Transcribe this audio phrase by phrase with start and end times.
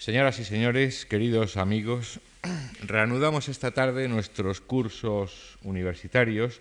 [0.00, 2.20] Señoras y señores, queridos amigos,
[2.86, 6.60] reanudamos esta tarde nuestros cursos universitarios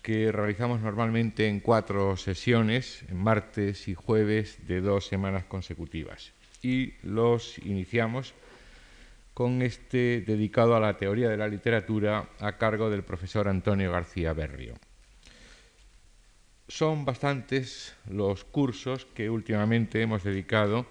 [0.00, 6.30] que realizamos normalmente en cuatro sesiones, en martes y jueves de dos semanas consecutivas.
[6.62, 8.32] Y los iniciamos
[9.34, 14.34] con este dedicado a la teoría de la literatura a cargo del profesor Antonio García
[14.34, 14.74] Berrio.
[16.68, 20.86] Son bastantes los cursos que últimamente hemos dedicado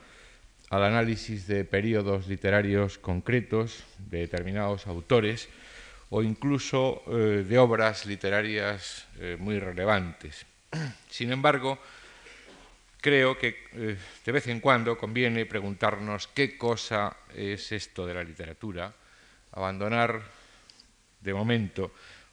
[0.69, 5.49] al análisis de periodos literarios concretos de determinados autores
[6.09, 10.45] o incluso eh, de obras literarias eh, muy relevantes.
[11.09, 11.79] Sin embargo,
[13.01, 18.23] creo que eh, de vez en cuando conviene preguntarnos qué cosa es esto de la
[18.23, 18.93] literatura,
[19.51, 20.21] abandonar
[21.21, 21.91] de momento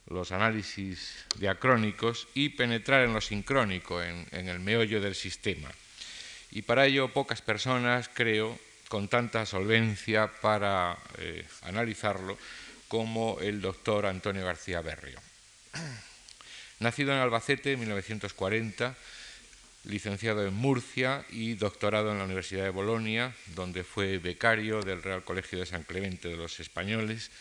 [0.09, 5.69] los análisis diacrónicos y penetrar en lo sincrónico, en el meollo del sistema
[6.51, 8.57] y para ello pocas personas, creo,
[8.87, 12.37] con tanta solvencia para eh, analizarlo
[12.87, 15.19] como el doctor Antonio García Berrio.
[16.79, 18.95] Nacido en Albacete en 1940,
[19.85, 25.23] licenciado en Murcia y doctorado en la Universidad de Bolonia, donde fue becario del Real
[25.23, 27.31] Colegio de San Clemente de los Españoles,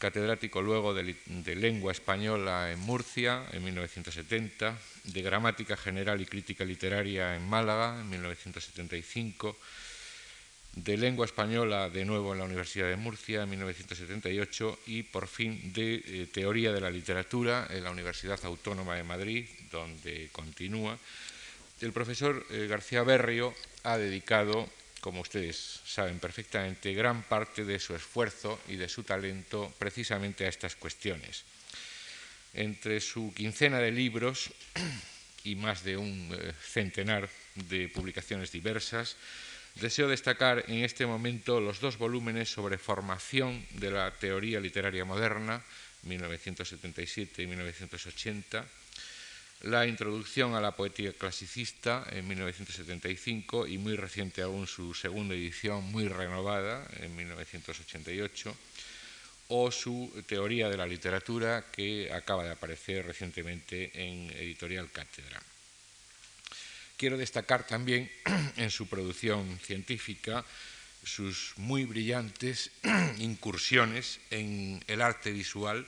[0.00, 1.14] catedrático luego de,
[1.54, 8.08] lengua española en Murcia en 1970, de gramática general y crítica literaria en Málaga en
[8.08, 9.56] 1975,
[10.72, 15.72] de lengua española de nuevo en la Universidad de Murcia en 1978 y por fin
[15.72, 20.96] de eh, teoría de la literatura en la Universidad Autónoma de Madrid, donde continúa.
[21.80, 24.68] El profesor eh, García Berrio ha dedicado
[25.00, 30.48] como ustedes saben perfectamente, gran parte de su esfuerzo y de su talento precisamente a
[30.48, 31.44] estas cuestiones.
[32.54, 34.50] Entre su quincena de libros
[35.44, 39.16] y más de un eh, centenar de publicaciones diversas,
[39.76, 45.62] deseo destacar en este momento los dos volúmenes sobre formación de la teoría literaria moderna,
[46.02, 48.66] 1977 y 1980,
[49.62, 55.84] la introducción a la poética clasicista en 1975 y muy reciente aún su segunda edición
[55.92, 58.56] muy renovada en 1988
[59.48, 65.42] o su teoría de la literatura que acaba de aparecer recientemente en editorial Cátedra.
[66.96, 68.10] Quiero destacar también
[68.56, 70.44] en su producción científica
[71.04, 72.70] sus muy brillantes
[73.18, 75.86] incursiones en el arte visual,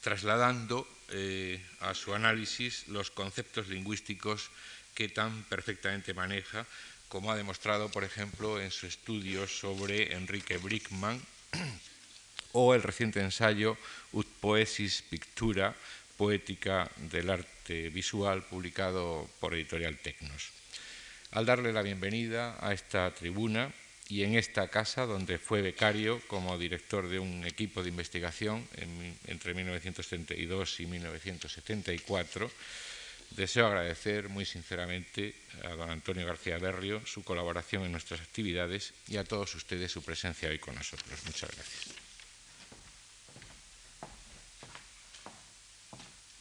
[0.00, 4.50] trasladando eh, a su análisis los conceptos lingüísticos
[4.94, 6.66] que tan perfectamente maneja,
[7.08, 11.20] como ha demostrado, por ejemplo, en su estudio sobre Enrique Brickman
[12.52, 13.76] o el reciente ensayo
[14.12, 15.74] Ut Poesis Pictura,
[16.16, 20.50] Poética del Arte Visual, publicado por Editorial Tecnos.
[21.32, 23.72] Al darle la bienvenida a esta tribuna,
[24.10, 28.66] y en esta casa, donde fue becario como director de un equipo de investigación
[29.28, 32.50] entre 1932 y 1974,
[33.30, 39.16] deseo agradecer muy sinceramente a don Antonio García Berrio su colaboración en nuestras actividades y
[39.16, 41.20] a todos ustedes su presencia hoy con nosotros.
[41.26, 41.94] Muchas gracias.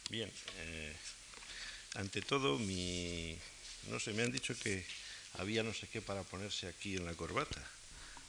[0.10, 0.96] Bien, eh,
[1.94, 3.38] ante todo, mi,
[3.90, 4.84] no sé, me han dicho que
[5.38, 7.62] había no sé qué para ponerse aquí en la corbata.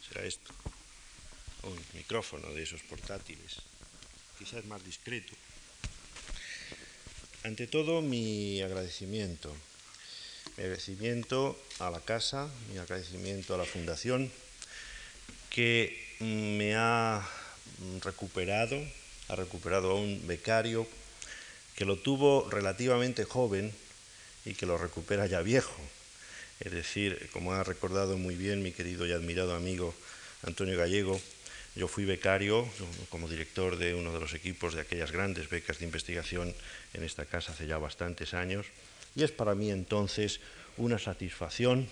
[0.07, 0.53] Será esto.
[1.63, 3.57] Un micrófono de esos portátiles.
[4.39, 5.35] Quizás más discreto.
[7.43, 9.55] Ante todo, mi agradecimiento.
[10.57, 14.31] Mi agradecimiento a la casa, mi agradecimiento a la fundación,
[15.49, 17.27] que me ha
[18.03, 18.79] recuperado,
[19.29, 20.87] ha recuperado a un becario
[21.77, 23.73] que lo tuvo relativamente joven
[24.45, 25.81] y que lo recupera ya viejo
[26.61, 29.95] es decir, como ha recordado muy bien mi querido y admirado amigo
[30.43, 31.21] Antonio Gallego,
[31.75, 32.69] yo fui becario
[33.09, 36.55] como director de uno de los equipos de aquellas grandes becas de investigación
[36.95, 38.67] en esta casa hace ya bastantes años
[39.17, 40.41] y es para mí entonces
[40.77, 41.89] una satisfacción,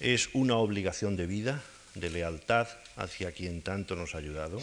[0.00, 1.62] es una obligación de vida,
[1.94, 4.62] de lealtad hacia quien tanto nos ha ayudado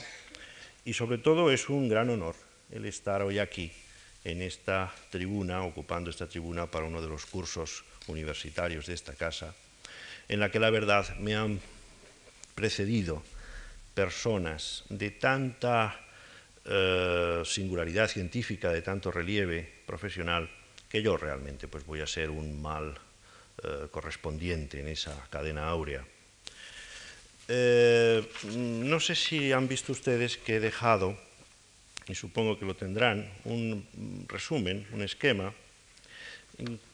[0.83, 2.35] y sobre todo es un gran honor
[2.71, 3.71] el estar hoy aquí
[4.23, 9.53] en esta tribuna, ocupando esta tribuna para uno de los cursos universitarios de esta casa,
[10.27, 11.59] en la que la verdad me han
[12.55, 13.23] precedido
[13.93, 15.99] personas de tanta
[16.65, 20.49] eh, singularidad científica, de tanto relieve profesional,
[20.89, 22.95] que yo realmente pues, voy a ser un mal
[23.63, 26.05] eh, correspondiente en esa cadena áurea.
[27.47, 28.23] Eh,
[28.55, 31.17] no sé si han visto ustedes que he dejado,
[32.07, 33.85] y supongo que lo tendrán, un
[34.27, 35.53] resumen, un esquema,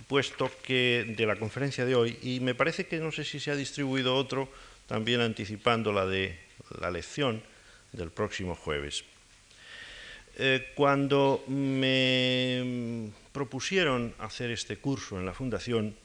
[0.08, 3.52] puesto que de la conferencia de hoy, y me parece que no sé si se
[3.52, 4.50] ha distribuido otro
[4.88, 6.40] también anticipando la de
[6.80, 7.42] la lección
[7.92, 9.04] del próximo jueves.
[10.40, 15.96] Eh, cuando me propusieron hacer este curso en la Fundación,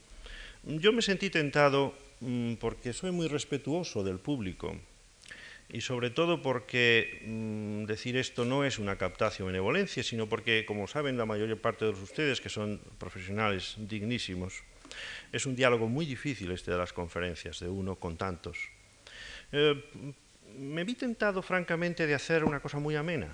[0.64, 4.74] yo me sentí tentado mm, porque soy muy respetuoso del público
[5.72, 10.86] y sobre todo porque mm, decir esto no es una captación benevolencia, sino porque, como
[10.86, 14.62] saben la mayor parte de ustedes, que son profesionales dignísimos,
[15.32, 18.58] es un diálogo muy difícil este de las conferencias, de uno con tantos.
[19.50, 19.82] Eh,
[20.58, 23.32] me vi tentado, francamente, de hacer una cosa muy amena,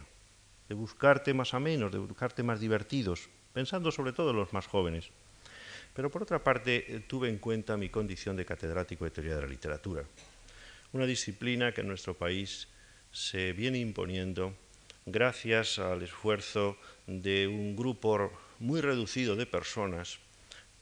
[0.68, 5.10] de buscar temas amenos, de buscar temas divertidos, pensando sobre todo en los más jóvenes.
[5.92, 9.42] Pero por otra parte, eh, tuve en cuenta mi condición de catedrático de teoría de
[9.42, 10.04] la literatura
[10.92, 12.68] una disciplina que en nuestro país
[13.12, 14.54] se viene imponiendo
[15.06, 16.76] gracias al esfuerzo
[17.06, 20.18] de un grupo muy reducido de personas,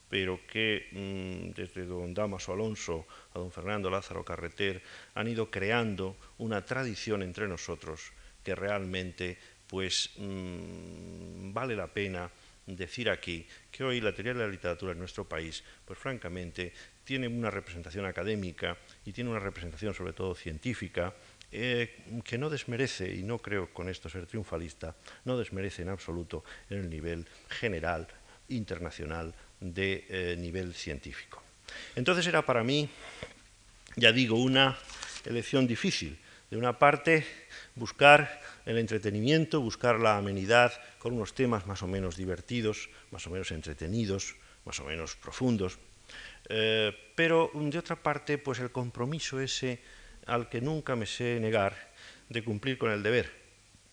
[0.09, 4.83] pero que mm, desde don Damaso Alonso a don Fernando Lázaro Carreter
[5.15, 8.13] han ido creando una tradición entre nosotros
[8.43, 12.31] que realmente pues mm, vale la pena
[12.67, 16.73] decir aquí que hoy la teoría de la literatura en nuestro país, pues francamente,
[17.05, 21.15] tiene una representación académica y tiene una representación sobre todo científica
[21.53, 26.45] eh, que no desmerece, y no creo con esto ser triunfalista, no desmerece en absoluto
[26.69, 28.09] en el nivel general,
[28.49, 31.43] internacional, de eh, nivel científico.
[31.95, 32.89] Entonces era para mí,
[33.95, 34.77] ya digo, una
[35.25, 36.19] elección difícil.
[36.51, 37.27] De una parte,
[37.75, 43.31] buscar el entretenimiento, buscar la amenidad con unos temas más o menos divertidos, más o
[43.31, 44.35] menos entretenidos,
[44.65, 45.79] más o menos profundos,
[46.49, 49.81] eh, pero de otra parte, pues el compromiso ese
[50.27, 51.75] al que nunca me sé negar
[52.29, 53.31] de cumplir con el deber.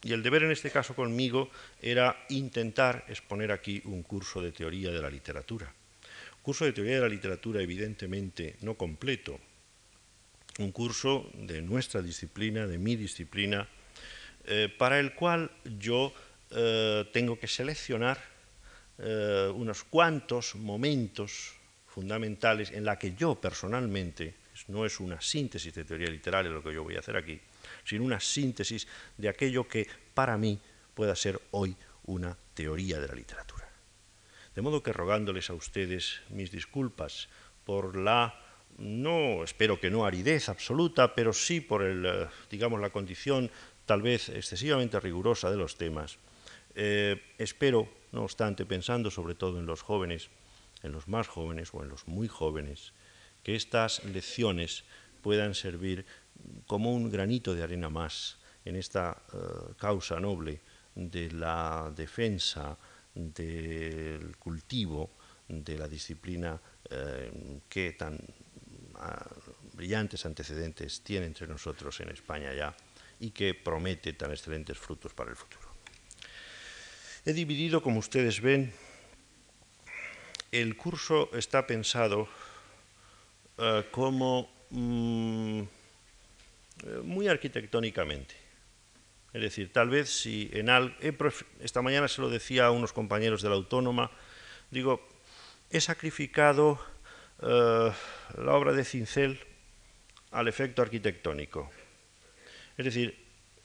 [0.04, 1.50] Y el deber en este caso conmigo
[1.82, 5.72] era intentar exponer aquí un curso de teoría de la literatura.
[6.42, 9.40] Curso de teoría de la literatura evidentemente no completo,
[10.60, 13.68] un curso de nuestra disciplina, de mi disciplina,
[14.46, 16.14] eh, para el cual yo
[16.52, 18.34] eh, tengo que seleccionar
[18.96, 21.56] unos cuantos momentos
[21.88, 24.36] fundamentales en la que yo personalmente,
[24.68, 27.42] no es una síntesis de teoría literaria lo que yo voy a hacer aquí,
[27.84, 28.88] sino una síntesis
[29.18, 30.60] de aquello que para mí
[30.94, 31.76] pueda ser hoy
[32.06, 33.68] una teoría de la literatura.
[34.56, 37.28] De modo que rogándoles a ustedes mis disculpas
[37.66, 38.40] por la,
[38.78, 43.50] no, espero que no aridez absoluta, pero sí por el, eh, digamos, la condición
[43.86, 46.18] tal vez excesivamente rigurosa de los temas,
[46.76, 50.30] eh, espero, no obstante, pensando sobre todo en los jóvenes,
[50.82, 52.94] en los más jóvenes o en los muy jóvenes,
[53.44, 54.84] que estas lecciones
[55.22, 56.06] puedan servir
[56.68, 59.38] como un granito de arena más en esta eh,
[59.78, 60.62] causa noble
[60.96, 62.78] de la defensa
[63.14, 65.12] del cultivo
[65.48, 66.60] de la disciplina
[66.90, 68.18] eh, que tan
[68.96, 69.26] ah,
[69.74, 72.76] brillantes antecedentes tiene entre nosotros en España ya
[73.24, 75.64] y que promete tan excelentes frutos para el futuro.
[77.24, 78.74] He dividido, como ustedes ven,
[80.52, 82.28] el curso está pensado
[83.58, 85.66] eh, como mm, eh,
[87.06, 88.36] muy arquitectónicamente.
[89.32, 90.94] Es decir, tal vez si en al,
[91.62, 94.12] esta mañana se lo decía a unos compañeros de la Autónoma,
[94.70, 95.08] digo,
[95.70, 96.78] he sacrificado
[97.42, 97.90] eh,
[98.38, 99.40] la obra de Cincel
[100.32, 101.72] al efecto arquitectónico.
[102.78, 103.18] Es decir,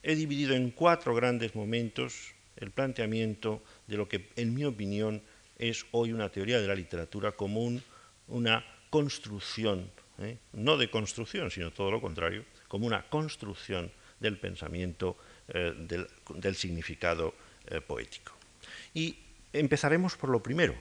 [0.02, 5.22] he dividido en cuatro grandes momentos el planteamiento de lo que, en mi opinión,
[5.58, 7.80] es hoy una teoría de la literatura como
[8.28, 10.38] una construcción, ¿eh?
[10.52, 15.16] no de construcción, sino todo lo contrario, como una construcción del pensamiento,
[15.48, 17.34] eh, del, significado
[17.66, 18.32] eh, poético.
[18.94, 19.18] Y
[19.52, 20.74] empezaremos por lo primero,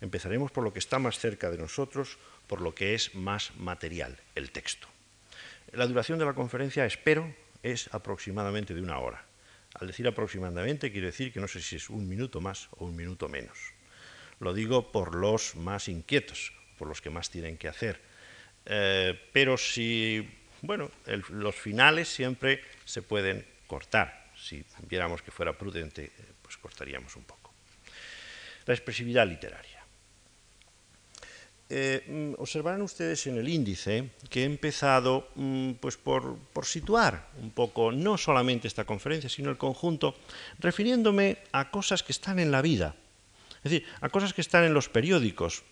[0.00, 4.18] empezaremos por lo que está más cerca de nosotros, por lo que es más material,
[4.34, 4.88] el texto.
[5.72, 7.32] La duración de la conferencia, espero,
[7.62, 9.24] es aproximadamente de una hora.
[9.74, 12.96] Al decir aproximadamente, quiero decir que no sé si es un minuto más o un
[12.96, 13.58] minuto menos.
[14.40, 18.00] Lo digo por los más inquietos, por los que más tienen que hacer.
[18.66, 20.28] Eh, pero si,
[20.60, 20.90] bueno,
[21.30, 24.30] los finales siempre se pueden cortar.
[24.36, 26.10] Si viéramos que fuera prudente,
[26.42, 27.52] pues cortaríamos un poco.
[28.66, 29.71] La expresividad literaria.
[31.68, 37.30] Eh, mm, observarán ustedes en el índice que he empezado mm, pues por, por, situar
[37.40, 40.14] un poco no solamente esta conferencia, sino el conjunto,
[40.58, 42.94] refiriéndome a cosas que están en la vida,
[43.64, 45.62] es decir, a cosas que están en los periódicos.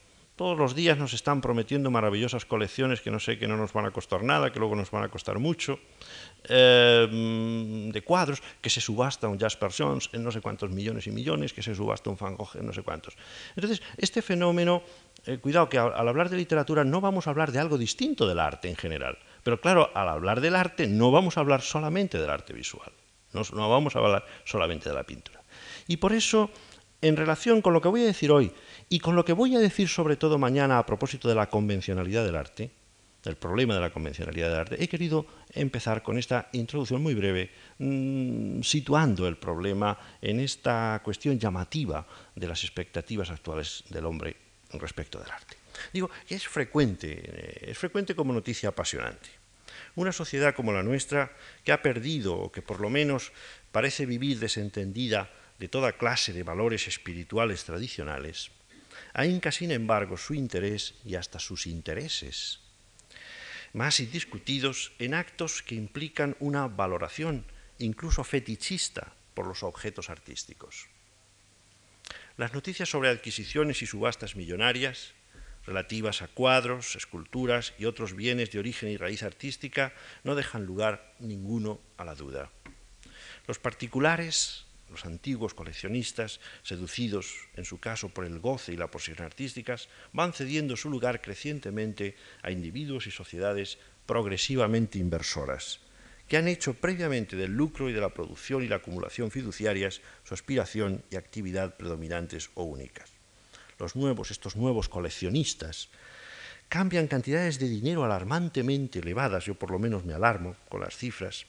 [0.40, 3.84] Todos los días nos están prometiendo maravillosas colecciones que no sé, que no nos van
[3.84, 5.78] a costar nada, que luego nos van a costar mucho,
[6.48, 11.10] eh, de cuadros, que se subasta un Jasper Jones en no sé cuántos millones y
[11.10, 13.18] millones, que se subasta un Van Gogh en no sé cuántos.
[13.54, 14.82] Entonces, este fenómeno,
[15.26, 18.40] eh, cuidado que al hablar de literatura no vamos a hablar de algo distinto del
[18.40, 22.30] arte en general, Pero claro, al hablar del arte no vamos a hablar solamente del
[22.30, 22.92] arte visual,
[23.34, 25.42] no vamos a hablar solamente de la pintura.
[25.86, 26.50] Y por eso,
[27.02, 28.50] en relación con lo que voy a decir hoy
[28.92, 32.24] y con lo que voy a decir sobre todo mañana a propósito de la convencionalidad
[32.24, 32.72] del arte,
[33.22, 37.50] del problema de la convencionalidad del arte, he querido empezar con esta introducción muy breve,
[37.78, 42.04] mm, situando el problema en esta cuestión llamativa
[42.34, 44.36] de las expectativas actuales del hombre
[44.72, 45.56] respecto del arte.
[45.92, 49.28] Digo es frecuente, eh, es frecuente como noticia apasionante.
[49.94, 51.30] Una sociedad como la nuestra,
[51.62, 53.30] que ha perdido, o que por lo menos
[53.70, 55.30] parece vivir desentendida
[55.60, 58.50] de toda clase de valores espirituales tradicionales,
[59.12, 62.60] ahínca sin embargo su interés y hasta sus intereses
[63.72, 67.44] más indiscutidos en actos que implican una valoración,
[67.78, 70.88] incluso fetichista, por los objetos artísticos.
[72.36, 75.12] Las noticias sobre adquisiciones y subastas millonarias,
[75.66, 79.92] relativas a cuadros, esculturas y otros bienes de origen y raíz artística,
[80.24, 82.50] no dejan lugar ninguno a la duda.
[83.46, 89.26] Los particulares los antiguos coleccionistas, seducidos en su caso por el goce y la posición
[89.26, 95.80] artísticas, van cediendo su lugar crecientemente a individuos y sociedades progresivamente inversoras,
[96.28, 100.34] que han hecho previamente del lucro y de la producción y la acumulación fiduciarias su
[100.34, 103.10] aspiración y actividad predominantes o únicas.
[103.78, 105.88] Los nuevos, estos nuevos coleccionistas,
[106.68, 111.46] cambian cantidades de dinero alarmantemente elevadas, yo por lo menos me alarmo con las cifras,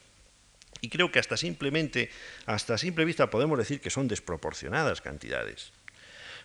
[0.82, 2.10] y creo que hasta simplemente,
[2.44, 5.72] hasta simple vista podemos decir que son desproporcionadas cantidades,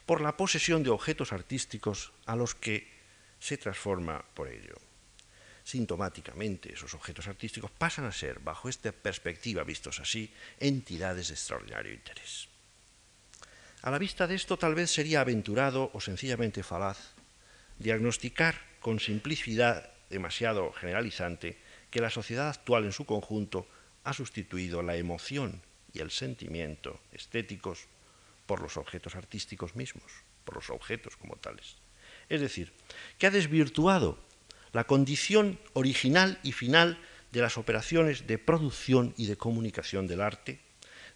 [0.06, 2.88] por la posesión de objetos artísticos a los que
[3.40, 4.78] se transforma por ello.
[5.64, 11.92] Sintomáticamente, esos objetos artísticos pasan a ser, bajo esta perspectiva vistos así, entidades de extraordinario
[11.92, 12.48] interés.
[13.82, 17.18] A la vista de esto, tal vez sería aventurado o sencillamente falaz
[17.80, 21.58] diagnosticar con simplicidad demasiado generalizante
[21.92, 23.68] que la sociedad actual en su conjunto
[24.08, 25.62] ha sustituido la emoción
[25.92, 27.88] y el sentimiento estéticos
[28.46, 30.10] por los objetos artísticos mismos,
[30.46, 31.76] por los objetos como tales.
[32.30, 32.72] Es decir,
[33.18, 34.18] que ha desvirtuado
[34.72, 36.98] la condición original y final
[37.34, 40.62] de las operaciones de producción y de comunicación del arte,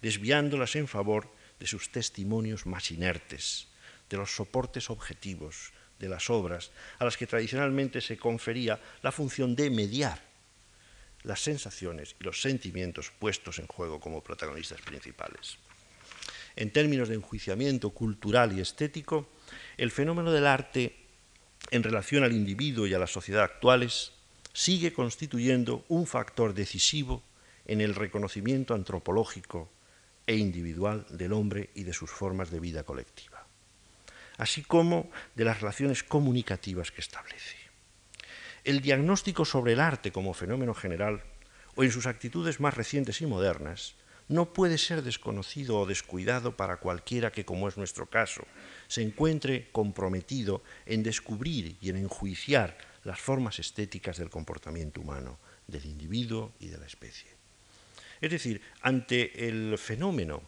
[0.02, 3.70] desviándolas en favor de sus testimonios más inertes,
[4.10, 9.56] de los soportes objetivos de las obras a las que tradicionalmente se confería la función
[9.56, 10.31] de mediar
[11.24, 15.58] las sensaciones y los sentimientos puestos en juego como protagonistas principales.
[16.56, 19.30] En términos de enjuiciamiento cultural y estético,
[19.78, 20.96] el fenómeno del arte
[21.70, 24.12] en relación al individuo y a la sociedad actuales
[24.54, 27.24] sigue constituyendo un factor decisivo
[27.66, 29.70] en el reconocimiento antropológico
[30.28, 33.46] e individual del hombre y de sus formas de vida colectiva,
[34.38, 37.61] así como de las relaciones comunicativas que establece.
[38.64, 41.24] El diagnóstico sobre el arte como fenómeno general,
[41.76, 43.96] o en sus actitudes más recientes y modernas,
[44.28, 48.46] no puede ser desconocido o descuidado para cualquiera que, como es nuestro caso,
[48.88, 55.86] se encuentre comprometido en descubrir y en enjuiciar las formas estéticas del comportamiento humano, del
[55.86, 57.30] individuo y de la especie.
[58.22, 60.44] Es decir, ante el fenómeno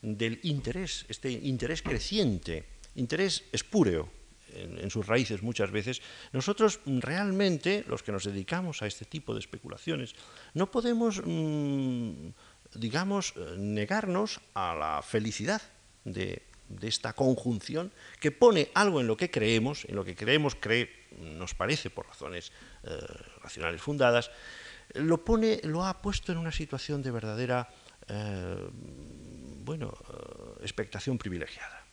[0.00, 2.64] del interés, este interés creciente,
[2.94, 4.10] interés espúreo
[4.54, 6.02] en, sus raíces muchas veces,
[6.32, 10.14] nosotros realmente, los que nos dedicamos a este tipo de especulaciones,
[10.54, 12.28] no podemos, mm,
[12.74, 15.62] digamos, negarnos a la felicidad
[16.04, 16.42] de,
[16.82, 17.90] esta conjunción
[18.20, 20.88] que pone algo en lo que creemos, en lo que creemos, cree,
[21.18, 22.52] nos parece por razones
[22.84, 22.96] eh,
[23.42, 24.30] racionales fundadas,
[24.94, 27.68] lo, pone, lo ha puesto en una situación de verdadera
[28.06, 28.68] eh,
[29.64, 31.89] bueno, eh, expectación privilegiada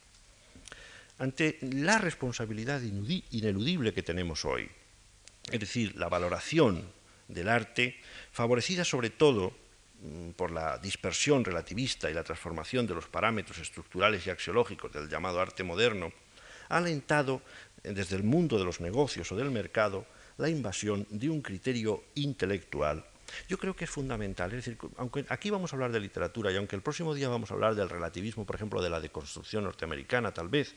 [1.19, 4.69] ante la responsabilidad ineludible que tenemos hoy,
[5.51, 6.83] es decir, la valoración
[7.27, 7.99] del arte,
[8.31, 9.51] favorecida sobre todo
[10.01, 15.09] mm, por la dispersión relativista y la transformación de los parámetros estructurales y axiológicos del
[15.09, 16.11] llamado arte moderno,
[16.69, 17.41] ha alentado
[17.83, 20.05] eh, desde el mundo de los negocios o del mercado
[20.37, 23.03] la invasión de un criterio intelectual.
[23.49, 26.55] Yo creo que es fundamental, es decir, aunque aquí vamos a hablar de literatura y
[26.55, 30.31] aunque el próximo día vamos a hablar del relativismo, por ejemplo, de la deconstrucción norteamericana,
[30.33, 30.75] tal vez,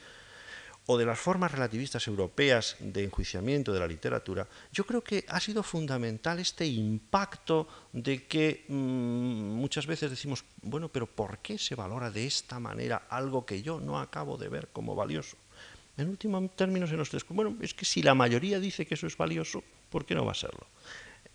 [0.87, 5.39] o de las formas relativistas europeas de enjuiciamiento de la literatura, yo creo que ha
[5.41, 8.75] sido fundamental este impacto de que mm,
[9.55, 13.81] muchas veces decimos, bueno, pero ¿por qué se valora de esta manera algo que yo
[13.81, 15.37] no acabo de ver como valioso?
[15.97, 19.07] En último término se nos descubre, bueno, es que si la mayoría dice que eso
[19.07, 20.67] es valioso, ¿por qué no va a serlo?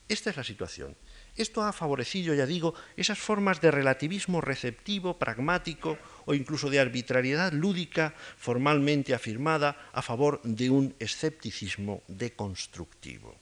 [0.07, 0.95] Esta es la situación.
[1.35, 7.53] Esto ha favorecido, ya digo, esas formas de relativismo receptivo, pragmático o incluso de arbitrariedad
[7.53, 13.36] lúdica formalmente afirmada a favor de un escepticismo deconstructivo.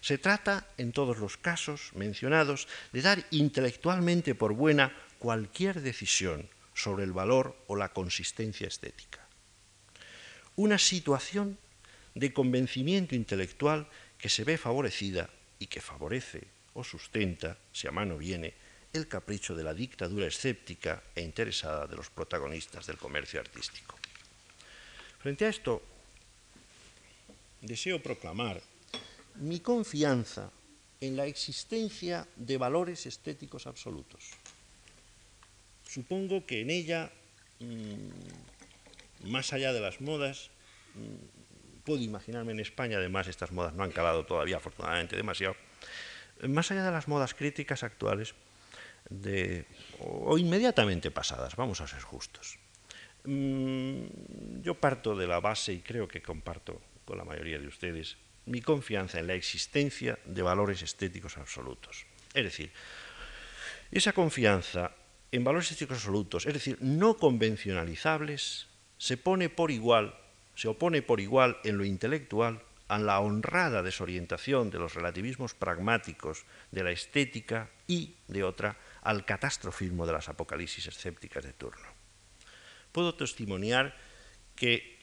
[0.00, 7.04] Se trata, en todos los casos mencionados, de dar intelectualmente por buena cualquier decisión sobre
[7.04, 9.20] el valor o la consistencia estética.
[10.56, 11.56] Una situación
[12.14, 13.86] de convencimiento intelectual
[14.18, 18.54] que se ve favorecida y que favorece o sustenta, si a mano viene,
[18.92, 23.96] el capricho de la dictadura escéptica e interesada de los protagonistas del comercio artístico.
[25.18, 25.80] Frente a esto,
[27.62, 28.60] deseo proclamar
[29.40, 30.50] mi confianza
[31.00, 34.30] en la existencia de valores estéticos absolutos.
[35.88, 37.10] Supongo que en ella,
[37.60, 40.50] mm, más allá de las modas,
[40.94, 45.56] mm, puedo imaginarme en España, además estas modas no han calado todavía afortunadamente demasiado,
[46.48, 48.34] más allá de las modas críticas actuales,
[49.10, 49.66] de,
[50.00, 52.58] o, inmediatamente pasadas, vamos a ser justos.
[53.24, 58.16] Mm, yo parto de la base, y creo que comparto con la mayoría de ustedes,
[58.46, 62.06] mi confianza en la existencia de valores estéticos absolutos.
[62.34, 62.72] Es decir,
[63.90, 64.92] esa confianza
[65.30, 68.68] en valores estéticos absolutos, es decir, no convencionalizables,
[68.98, 70.14] se pone por igual,
[70.54, 76.44] se opone por igual en lo intelectual a la honrada desorientación de los relativismos pragmáticos
[76.70, 81.86] de la estética y, de otra, al catastrofismo de las apocalipsis escépticas de turno.
[82.92, 83.96] Puedo testimoniar
[84.54, 84.98] que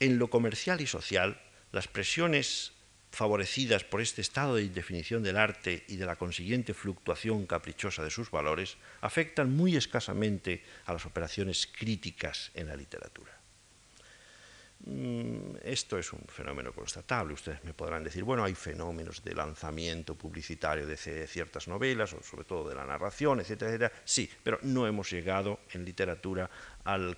[0.00, 1.40] en lo comercial y social,
[1.72, 2.72] las presiones
[3.10, 8.10] favorecidas por este estado de indefinición del arte y de la consiguiente fluctuación caprichosa de
[8.10, 13.37] sus valores afectan muy escasamente a las operaciones críticas en la literatura.
[14.86, 17.34] Mm, esto es un fenómeno constatable.
[17.34, 22.44] Ustedes me podrán decir, bueno, hay fenómenos de lanzamiento publicitario de ciertas novelas, o sobre
[22.44, 23.92] todo de la narración, etcétera, etcétera.
[24.04, 26.48] Sí, pero no hemos llegado en literatura
[26.84, 27.16] al,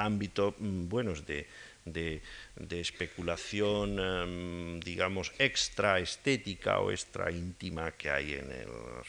[0.00, 2.22] ámbito, mm, bueno, de,
[2.70, 8.48] especulación, em, digamos, extra estética o extra íntima que hay en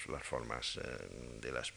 [0.09, 1.73] las formas em, de las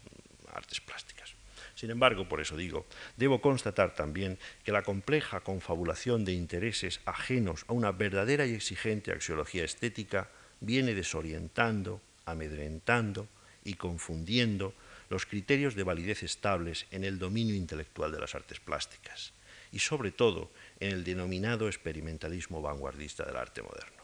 [0.55, 1.35] artes plásticas.
[1.83, 7.65] Sin embargo, por eso digo, debo constatar también que la compleja confabulación de intereses ajenos
[7.67, 13.27] a una verdadera y exigente axiología estética viene desorientando, amedrentando
[13.65, 14.75] y confundiendo
[15.11, 19.33] los criterios de validez estables en el dominio intelectual de las artes plásticas
[19.73, 24.03] y sobre todo en el denominado experimentalismo vanguardista del arte moderno.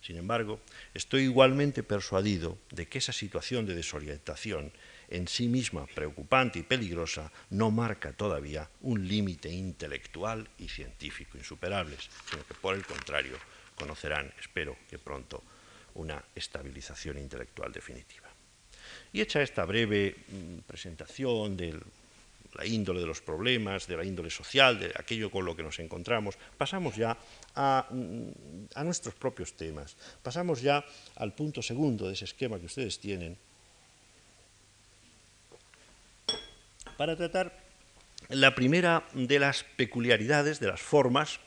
[0.00, 0.60] Sin embargo,
[0.94, 4.72] estoy igualmente persuadido de que esa situación de desorientación,
[5.16, 12.10] en sí misma preocupante y peligrosa, no marca todavía un límite intelectual y científico insuperables,
[12.28, 13.36] sino que por el contrario
[13.76, 15.42] conocerán, espero que pronto,
[15.94, 18.28] una estabilización intelectual definitiva.
[19.12, 21.80] Y hecha esta breve mm, presentación del
[22.54, 25.78] la índole de los problemas, de la índole social, de aquello con lo que nos
[25.80, 27.16] encontramos, pasamos ya
[27.54, 27.88] a,
[28.84, 30.84] nuestros propios temas, pasamos ya
[31.16, 33.36] al punto segundo de ese esquema que ustedes tienen,
[36.96, 37.58] para tratar
[38.28, 41.40] la primera de las peculiaridades, de las formas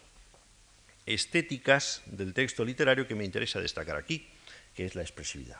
[1.05, 4.27] estéticas del texto literario que me interesa destacar aquí,
[4.75, 5.57] que es la expresividad.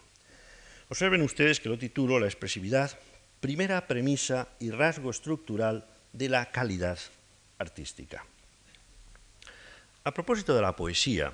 [0.89, 2.97] Observen ustedes que lo titulo La expresividad
[3.39, 7.00] primera premisa y rasgo estructural de la calidad
[7.60, 8.26] artística.
[10.04, 11.32] A propósito de la poesía,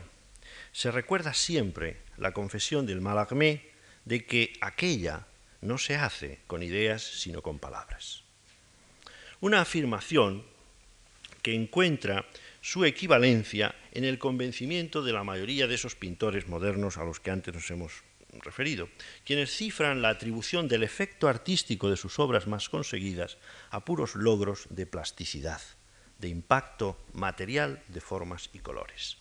[0.72, 3.70] se recuerda siempre la confesión del Mallarmé
[4.06, 5.28] de que aquella
[5.62, 8.23] no se hace con ideas sino con palabras.
[9.44, 10.42] Una afirmación
[11.42, 12.26] que encuentra
[12.62, 17.30] su equivalencia en el convencimiento de la mayoría de esos pintores modernos a los que
[17.30, 17.92] antes nos hemos
[18.40, 18.88] referido,
[19.26, 23.38] quienes cifran la atribución del efecto artístico de sus obras más conseguidas
[23.70, 25.60] a puros logros de plasticidad,
[26.20, 29.18] de impacto material de formas y colores.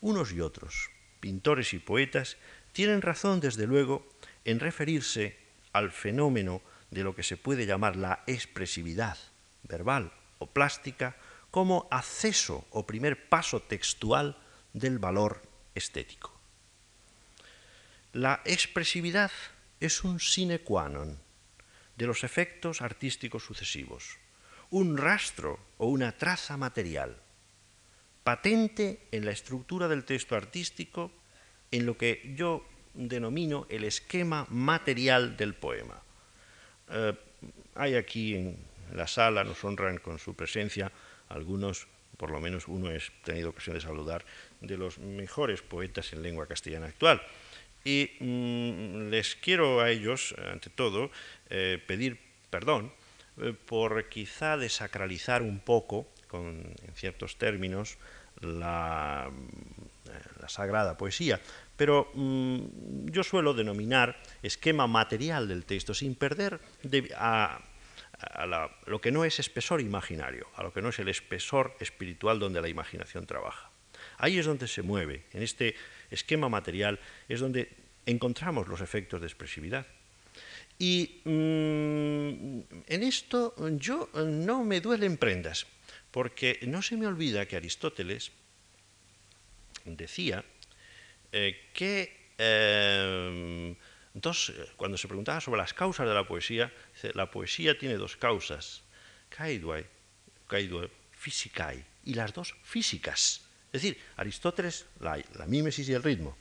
[0.00, 2.36] Unos y otros, pintores y poetas,
[2.70, 4.08] tienen razón, desde luego,
[4.44, 5.36] en referirse
[5.72, 6.62] al fenómeno
[6.94, 9.18] de lo que se puede llamar la expresividad
[9.64, 11.16] verbal o plástica
[11.50, 14.38] como acceso o primer paso textual
[14.72, 15.42] del valor
[15.74, 16.30] estético.
[18.14, 19.30] La expresividad
[19.80, 21.18] es un sine qua non
[21.98, 24.22] de los efectos artísticos sucesivos,
[24.70, 27.18] un rastro o una traza material,
[28.22, 31.10] patente en la estructura del texto artístico,
[31.74, 32.62] en lo que yo
[32.94, 36.03] denomino el esquema material del poema.
[36.90, 37.14] Eh,
[37.74, 38.56] hay aquí en
[38.92, 40.92] la sala, nos honran con su presencia
[41.28, 44.24] algunos, por lo menos uno he tenido ocasión de saludar,
[44.60, 47.20] de los mejores poetas en lengua castellana actual.
[47.84, 51.10] Y mm, les quiero a ellos, ante todo,
[51.50, 52.18] eh, pedir
[52.50, 52.92] perdón
[53.42, 57.96] eh, por quizá desacralizar un poco, en ciertos términos,
[58.40, 59.30] la,
[60.40, 61.40] la sagrada poesía,
[61.76, 66.60] pero mm, yo suelo denominar esquema material del texto sin perder
[67.16, 67.60] a,
[68.86, 72.62] lo que no es espesor imaginario, a lo que no es el espesor espiritual donde
[72.62, 73.70] la imaginación trabaja.
[74.18, 75.74] Ahí es donde se mueve, en este
[76.10, 77.70] esquema material es donde
[78.06, 79.86] encontramos los efectos de expresividad.
[80.78, 85.66] Y mm, en esto yo no me duelen prendas,
[86.10, 88.32] porque no se me olvida que Aristóteles
[89.84, 90.44] decía
[91.36, 93.74] eh, que eh,
[94.76, 96.72] cuando se preguntaba sobre las causas de la poesía,
[97.14, 98.82] la poesía tiene dos causas,
[99.28, 99.84] caidue,
[100.46, 103.40] caidue, fisicae, y las dos físicas.
[103.72, 106.36] Es decir, Aristóteles, la, la mímesis y el ritmo,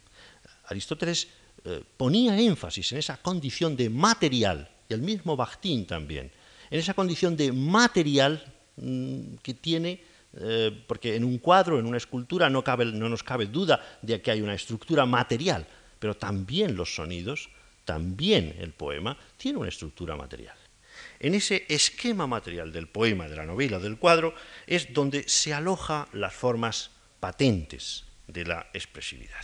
[0.66, 1.28] Aristóteles
[1.66, 6.32] eh, ponía énfasis en esa condición de material, y el mismo Bakhtin también,
[6.70, 10.04] en esa condición de material mm, que tiene,
[10.36, 14.32] eh, porque en un cuadro, en una escultura, no, no nos cabe duda de que
[14.32, 15.68] hay una estructura material,
[16.00, 17.50] pero también los sonidos,
[17.86, 20.56] también el poema, tiene una estructura material.
[21.20, 24.34] En ese esquema material del poema, de la novela, del cuadro,
[24.68, 29.44] es donde se aloja las formas patentes de la expresividad.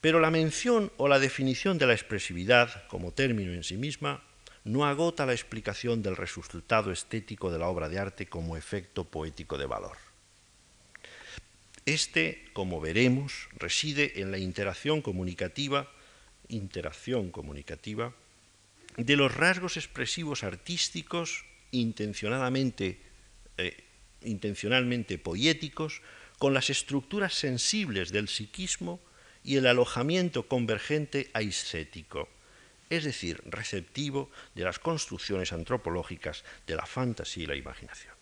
[0.00, 4.22] Pero la mención o la definición de la expresividad como término en sí misma
[4.64, 9.58] no agota la explicación del resultado estético de la obra de arte como efecto poético
[9.58, 9.96] de valor.
[11.84, 15.90] Este, como veremos, reside en la interacción comunicativa,
[16.48, 18.14] interacción comunicativa
[18.96, 23.00] de los rasgos expresivos artísticos intencionadamente,
[23.56, 23.84] eh,
[24.22, 26.02] intencionalmente poéticos
[26.38, 29.00] con las estructuras sensibles del psiquismo
[29.42, 32.28] y el alojamiento convergente aiscético,
[32.92, 38.14] es decir, receptivo de las construcciones antropológicas de la fantasía y la imaginación.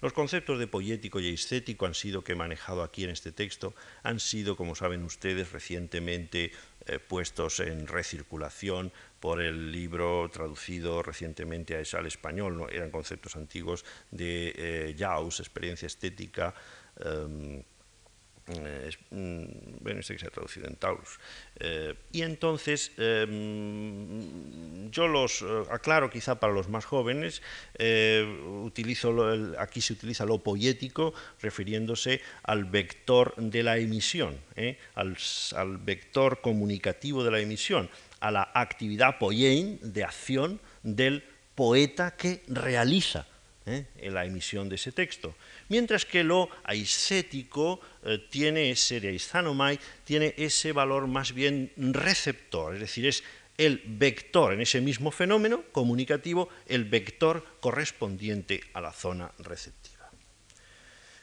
[0.00, 3.74] Los conceptos de poético y aiscético han sido que he manejado aquí en este texto,
[4.04, 6.52] han sido, como saben ustedes, recientemente
[6.86, 12.68] eh, puestos en recirculación por el libro traducido recientemente al español, ¿no?
[12.68, 16.54] eran conceptos antiguos de eh, Jaus, experiencia estética,
[17.00, 17.64] em,
[18.46, 19.44] mm,
[19.80, 21.18] bueno, este que se ha traducido en Taurus.
[21.60, 27.42] Eh, y entonces, em, yo los eh, aclaro quizá para los más jóvenes,
[28.62, 29.14] utilizo
[29.58, 34.38] aquí se utiliza lo poético refiriéndose al vector de la emisión,
[34.94, 35.16] al,
[35.56, 42.42] al, vector comunicativo de la emisión, a la actividad poiein de acción del poeta que
[42.48, 43.26] realiza
[44.02, 45.34] la emisión de ese texto
[45.68, 49.18] mientras que lo aiscético eh, tiene ese, de
[50.04, 53.24] tiene ese valor más bien receptor, es decir, es
[53.56, 60.10] el vector en ese mismo fenómeno comunicativo, el vector correspondiente a la zona receptiva.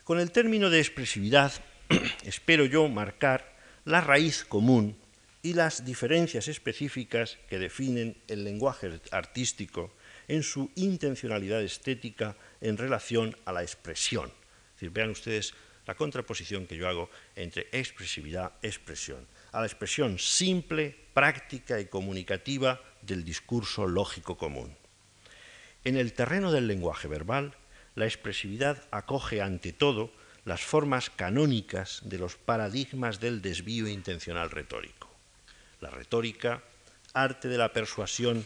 [0.03, 1.51] Con el término de expresividad
[2.23, 4.95] espero yo marcar la raíz común
[5.43, 9.93] y las diferencias específicas que definen el lenguaje artístico
[10.27, 14.31] en su intencionalidad estética en relación a la expresión.
[14.79, 15.53] Vean ustedes
[15.85, 22.81] la contraposición que yo hago entre expresividad expresión, a la expresión simple, práctica y comunicativa
[23.01, 24.75] del discurso lógico común.
[25.83, 27.55] En el terreno del lenguaje verbal,
[27.95, 30.13] la expresividad acoge ante todo
[30.45, 35.09] las formas canónicas de los paradigmas del desvío intencional retórico.
[35.81, 36.63] La retórica,
[37.13, 38.45] arte de la persuasión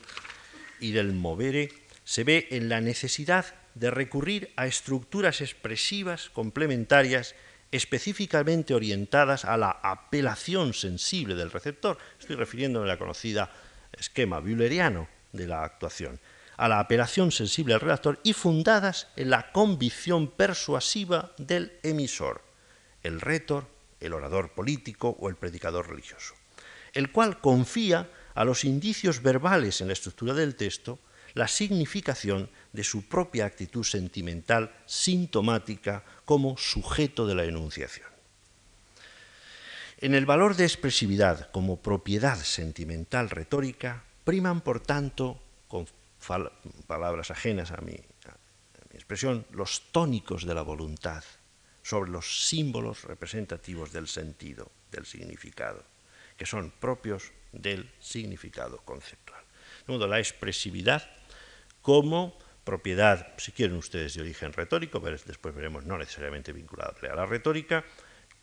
[0.79, 1.69] y del movere,
[2.03, 7.35] se ve en la necesidad de recurrir a estructuras expresivas complementarias
[7.71, 11.97] específicamente orientadas a la apelación sensible del receptor.
[12.19, 13.51] Estoy refiriéndome a la conocida
[13.91, 16.19] esquema bühleriano de la actuación,
[16.57, 22.41] a la apelación sensible del redactor y fundadas en la convicción persuasiva del emisor,
[23.03, 23.67] el retor,
[23.99, 26.33] el orador político o el predicador religioso,
[26.93, 30.99] el cual confía a los indicios verbales en la estructura del texto
[31.33, 38.07] la significación de su propia actitud sentimental sintomática como sujeto de la enunciación.
[39.97, 45.87] En el valor de expresividad como propiedad sentimental retórica priman, por tanto, con
[46.87, 47.95] palabras ajenas a mi,
[48.93, 51.23] expresión, los tónicos de la voluntad
[51.81, 55.83] sobre los símbolos representativos del sentido, del significado,
[56.37, 59.43] que son propios del significado conceptual.
[59.85, 61.07] De modo, la expresividad
[61.81, 67.15] como propiedad, si quieren ustedes, de origen retórico, pero después veremos no necesariamente vinculable a
[67.15, 67.85] la retórica,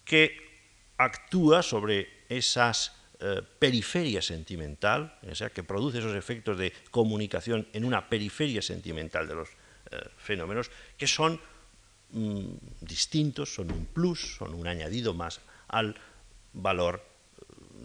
[0.05, 0.37] que
[0.97, 7.85] actúa sobre esas eh, periferias sentimental, o sea, que produce esos efectos de comunicación en
[7.85, 9.49] una periferia sentimental de los
[9.91, 11.41] eh, fenómenos, que son
[12.11, 15.95] mm, distintos, son un plus, son un añadido más al
[16.53, 17.05] valor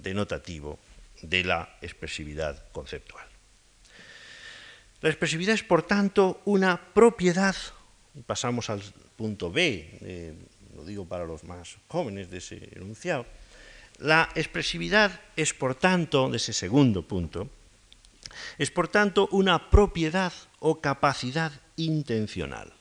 [0.01, 0.79] denotativo
[1.21, 3.26] de la expresividad conceptual.
[5.01, 7.55] La expresividad es, por tanto, una propiedad,
[8.15, 8.81] y pasamos al
[9.15, 10.33] punto B, eh,
[10.75, 13.25] lo digo para los más jóvenes de ese enunciado,
[13.99, 17.49] la expresividad es, por tanto, de ese segundo punto,
[18.57, 22.73] es, por tanto, una propiedad o capacidad intencional.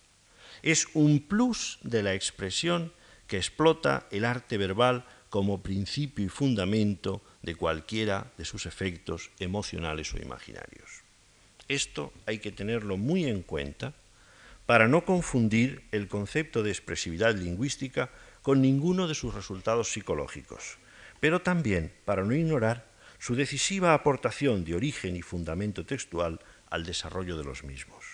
[0.62, 2.92] Es un plus de la expresión
[3.26, 10.14] que explota el arte verbal como principio y fundamento de cualquiera de sus efectos emocionales
[10.14, 11.05] o imaginarios.
[11.68, 13.94] Esto hay que tenerlo muy en cuenta
[14.66, 18.10] para no confundir el concepto de expresividad lingüística
[18.42, 20.78] con ninguno de sus resultados psicológicos,
[21.20, 22.86] pero también para no ignorar
[23.18, 28.04] su decisiva aportación de origen y fundamento textual al desarrollo de los mismos.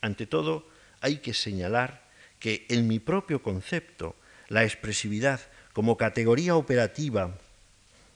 [0.00, 0.66] Ante todo,
[1.00, 4.16] hay que señalar que en mi propio concepto
[4.48, 5.40] la expresividad
[5.72, 7.38] como categoría operativa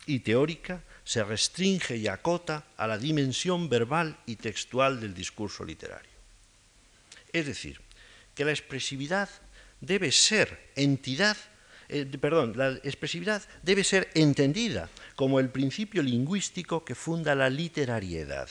[0.06, 6.10] y teórica se restringe y acota a la dimensión verbal y textual del discurso literario.
[7.32, 7.80] Es decir,
[8.34, 9.30] que la expresividad
[9.80, 11.36] debe ser entidad,
[11.88, 18.50] eh, perdón, la expresividad debe ser entendida como el principio lingüístico que funda la literariedad,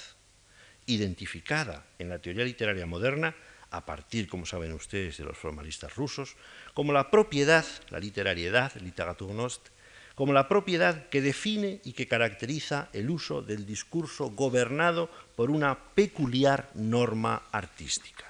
[0.86, 3.36] identificada en la teoría literaria moderna
[3.70, 6.38] a partir, como saben ustedes, de los formalistas rusos,
[6.74, 9.74] como la propiedad, la literariedad, literaturnost,
[10.15, 15.78] como la propiedad que define y que caracteriza el uso del discurso gobernado por una
[15.93, 18.25] peculiar norma artística.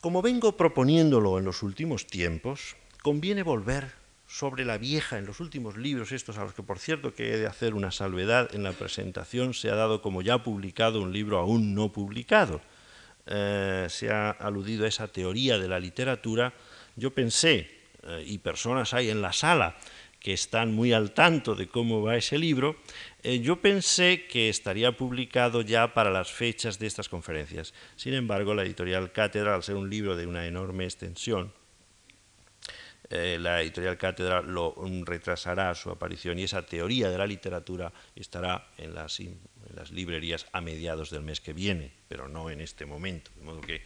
[0.00, 3.92] Como vengo proponiéndolo en los últimos tiempos, conviene volver
[4.26, 7.38] sobre la vieja en los últimos libros estos, a los que por cierto que he
[7.38, 11.38] de hacer una salvedad en la presentación, se ha dado como ya publicado un libro
[11.38, 12.60] aún no publicado,
[13.26, 16.52] eh, se ha aludido a esa teoría de la literatura,
[16.96, 17.73] yo pensé,
[18.06, 19.76] eh, y personas hay en la sala
[20.20, 22.76] que están muy al tanto de cómo va ese libro,
[23.22, 27.74] eh, yo pensé que estaría publicado ya para las fechas de estas conferencias.
[27.96, 31.52] Sin embargo, la editorial Cátedra, al ser un libro de una enorme extensión,
[33.10, 38.66] la editorial Cátedra lo mm, retrasará su aparición y esa teoría de la literatura estará
[38.76, 39.20] en las
[39.74, 43.30] las librerías a mediados del mes que viene, pero no en este momento.
[43.36, 43.82] De modo que eh,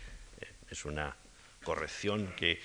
[0.71, 1.17] es una
[1.63, 2.61] corrección que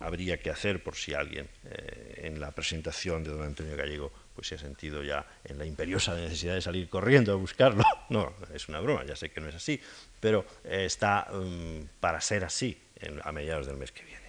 [0.00, 4.48] habría que hacer por si alguien eh, en la presentación de don Antonio Gallego pues
[4.48, 7.84] se ha sentido ya en la imperiosa necesidad de salir corriendo a buscarlo.
[8.10, 9.80] No, es una broma, ya sé que no es así,
[10.20, 12.78] pero eh, está mm, para ser así
[13.22, 14.23] a mediados del mes que viene.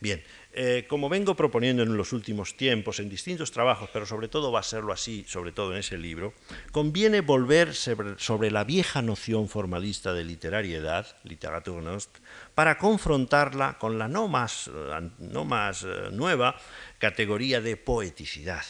[0.00, 4.50] Bien, eh, como vengo proponiendo en los últimos tiempos, en distintos trabajos, pero sobre todo
[4.50, 6.32] va a serlo así, sobre todo en ese libro,
[6.72, 12.16] conviene volver sobre, la vieja noción formalista de literariedad, literaturnost,
[12.54, 16.56] para confrontarla con la no más, eh, no más eh, nueva
[16.98, 18.64] categoría de poeticidad,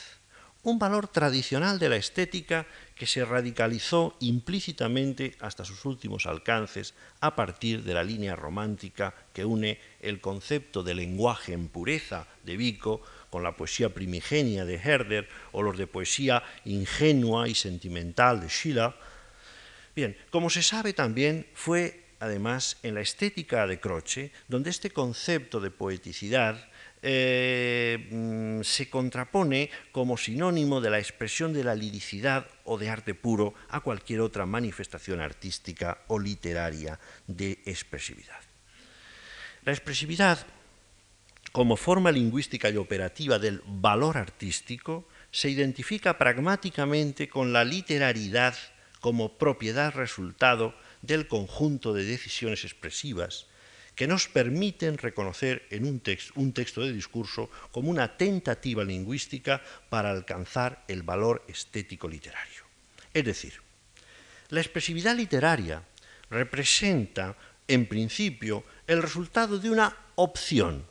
[0.62, 7.34] un valor tradicional de la estética que se radicalizó implícitamente hasta sus últimos alcances a
[7.34, 13.00] partir de la línea romántica que une el concepto de lenguaje en pureza de Vico
[13.30, 18.92] con la poesía primigenia de Herder o los de poesía ingenua y sentimental de Schiller.
[19.96, 25.58] Bien, como se sabe también, fue además en la estética de Croce donde este concepto
[25.60, 26.69] de poeticidad
[27.02, 33.14] eh, mm, se contrapone como sinónimo de la expresión de la liricidad o de arte
[33.14, 38.40] puro a cualquier otra manifestación artística o literaria de expresividad.
[39.64, 40.46] La expresividad,
[41.52, 48.54] como forma lingüística y operativa del valor artístico, se identifica pragmáticamente con la literariedad
[49.00, 53.49] como propiedad resultado del conjunto de decisiones expresivas
[54.00, 56.00] que nos permiten reconocer en un,
[56.36, 59.60] un texto de discurso como una tentativa lingüística
[59.90, 62.64] para alcanzar el valor estético literario.
[63.12, 63.60] Es decir,
[64.48, 65.82] la expresividad literaria
[66.30, 67.36] representa,
[67.68, 70.86] en principio, el resultado de una opción,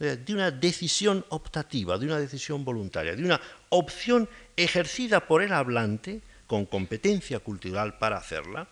[0.00, 6.20] de una decisión optativa, de una decisión voluntaria, de una opción ejercida por el hablante
[6.48, 8.66] con competencia cultural para hacerla.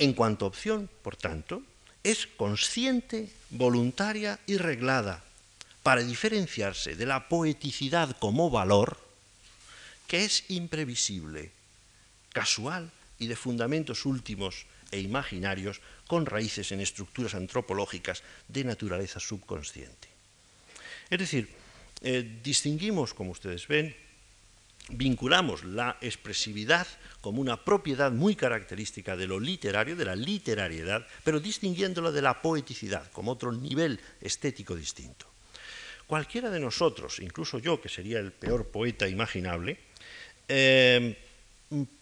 [0.00, 1.62] En cuanto a opción, por tanto,
[2.02, 5.22] es consciente, voluntaria y reglada
[5.82, 8.98] para diferenciarse de la poeticidad como valor,
[10.06, 11.50] que es imprevisible,
[12.32, 20.08] casual y de fundamentos últimos e imaginarios con raíces en estructuras antropológicas de naturaleza subconsciente.
[21.10, 21.48] Es decir,
[22.00, 23.94] eh, distinguimos, como ustedes ven,
[24.90, 26.86] vinculamos la expresividad
[27.20, 32.40] como una propiedad muy característica de lo literario, de la literariedad, pero distinguiéndolo de la
[32.40, 35.26] poeticidad como otro nivel estético distinto.
[36.06, 39.76] cualquiera de nosotros, incluso yo, que sería el peor poeta imaginable,
[40.48, 41.18] eh,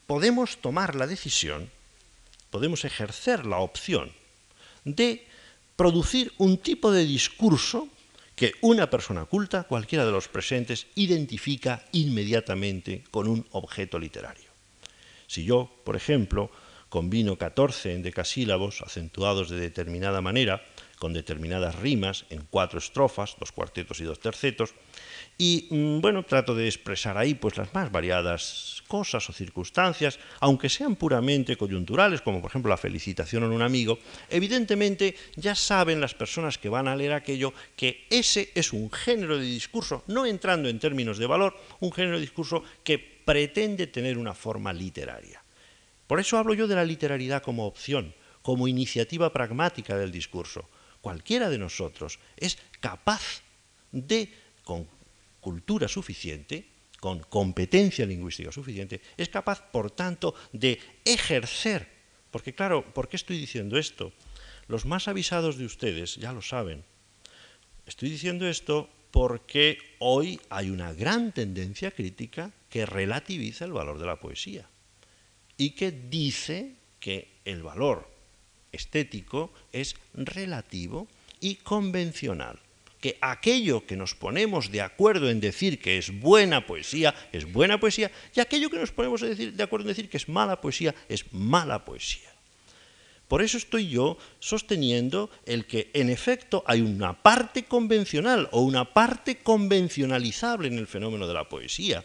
[0.06, 1.68] podemos tomar la decisión,
[2.50, 4.12] podemos ejercer la opción
[4.84, 5.26] de
[5.74, 7.88] producir un tipo de discurso
[8.36, 14.50] que una persona culta, cualquiera de los presentes, identifica inmediatamente con un objeto literario.
[15.26, 16.50] Si yo, por ejemplo,
[16.90, 20.62] combino 14 endecasílabos acentuados de determinada manera,
[20.98, 24.74] con determinadas rimas en cuatro estrofas, dos cuartetos y dos tercetos,
[25.38, 30.68] y mm, bueno, trato de expresar ahí pues las más variadas cosas o circunstancias, aunque
[30.68, 33.98] sean puramente coyunturales, como por ejemplo la felicitación a un amigo,
[34.30, 39.36] evidentemente ya saben las personas que van a leer aquello que ese es un género
[39.36, 44.16] de discurso, no entrando en términos de valor, un género de discurso que pretende tener
[44.16, 45.42] una forma literaria.
[46.06, 50.68] Por eso hablo yo de la literalidad como opción, como iniciativa pragmática del discurso.
[51.06, 53.42] Cualquiera de nosotros es capaz
[53.92, 54.28] de,
[54.64, 54.88] con
[55.38, 56.66] cultura suficiente,
[56.98, 61.86] con competencia lingüística suficiente, es capaz, por tanto, de ejercer.
[62.32, 64.12] Porque claro, ¿por qué estoy diciendo esto?
[64.66, 66.82] Los más avisados de ustedes ya lo saben.
[67.86, 74.06] Estoy diciendo esto porque hoy hay una gran tendencia crítica que relativiza el valor de
[74.06, 74.68] la poesía
[75.56, 78.15] y que dice que el valor
[78.76, 81.08] estético es relativo
[81.40, 82.58] y convencional.
[83.00, 87.78] Que aquello que nos ponemos de acuerdo en decir que es buena poesía, es buena
[87.78, 91.32] poesía, y aquello que nos ponemos de, acuerdo en decir que es mala poesía, es
[91.32, 92.30] mala poesía.
[93.28, 98.94] Por eso estoy yo sosteniendo el que en efecto hay una parte convencional o una
[98.94, 102.04] parte convencionalizable en el fenómeno de la poesía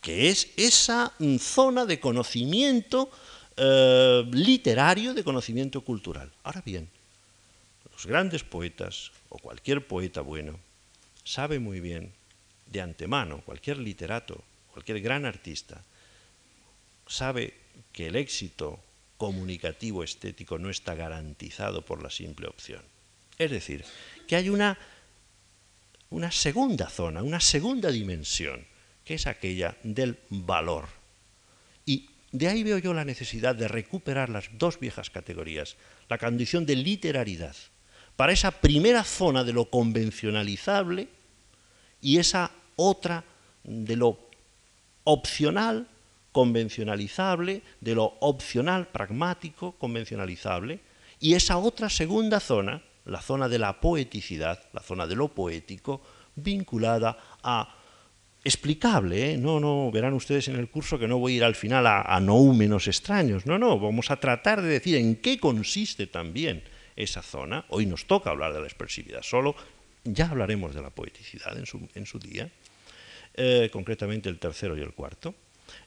[0.00, 3.10] que es esa zona de conocimiento
[3.58, 6.30] eh, literario, de conocimiento cultural.
[6.42, 6.88] Ahora bien,
[7.92, 10.58] los grandes poetas, o cualquier poeta bueno,
[11.24, 12.12] sabe muy bien
[12.66, 14.42] de antemano, cualquier literato,
[14.72, 15.82] cualquier gran artista,
[17.06, 17.54] sabe
[17.92, 18.78] que el éxito
[19.16, 22.82] comunicativo estético no está garantizado por la simple opción.
[23.36, 23.84] Es decir,
[24.26, 24.78] que hay una,
[26.10, 28.64] una segunda zona, una segunda dimensión
[29.04, 30.97] que es aquella del valor.
[32.38, 35.74] De ahí veo yo la necesidad de recuperar las dos viejas categorías,
[36.08, 37.56] la condición de literalidad,
[38.14, 41.08] para esa primera zona de lo convencionalizable
[42.00, 43.24] y esa otra
[43.64, 44.20] de lo
[45.02, 45.88] opcional,
[46.30, 50.78] convencionalizable, de lo opcional, pragmático, convencionalizable,
[51.18, 56.02] y esa otra segunda zona, la zona de la poeticidad, la zona de lo poético,
[56.36, 57.77] vinculada a
[58.48, 59.38] explicable, ¿eh?
[59.38, 62.02] no, no, verán ustedes en el curso que no voy a ir al final a,
[62.02, 66.62] a noúmenos extraños, no, no, vamos a tratar de decir en qué consiste también
[66.96, 69.54] esa zona, hoy nos toca hablar de la expresividad solo,
[70.04, 72.50] ya hablaremos de la poeticidad en su, día,
[73.34, 75.34] eh, concretamente el tercero y el cuarto,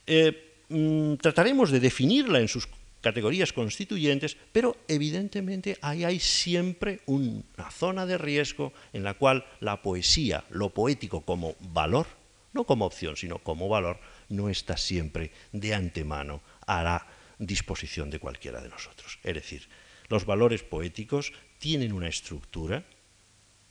[0.08, 2.68] eh, mm, trataremos de definirla en sus
[3.02, 9.82] categorías constituyentes, pero evidentemente ahí hay siempre una zona de riesgo en la cual la
[9.82, 12.21] poesía, lo poético como valor,
[12.54, 17.08] no como opción, sino como valor, no está siempre de antemano a la
[17.40, 19.20] disposición de cualquiera de nosotros.
[19.24, 19.68] Es decir,
[20.10, 22.84] los valores poéticos tienen una estructura,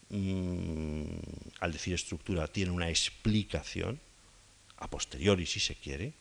[0.08, 1.04] mm,
[1.60, 4.00] al decir estructura, tienen una explicación,
[4.76, 6.14] a posteriori si se quiere,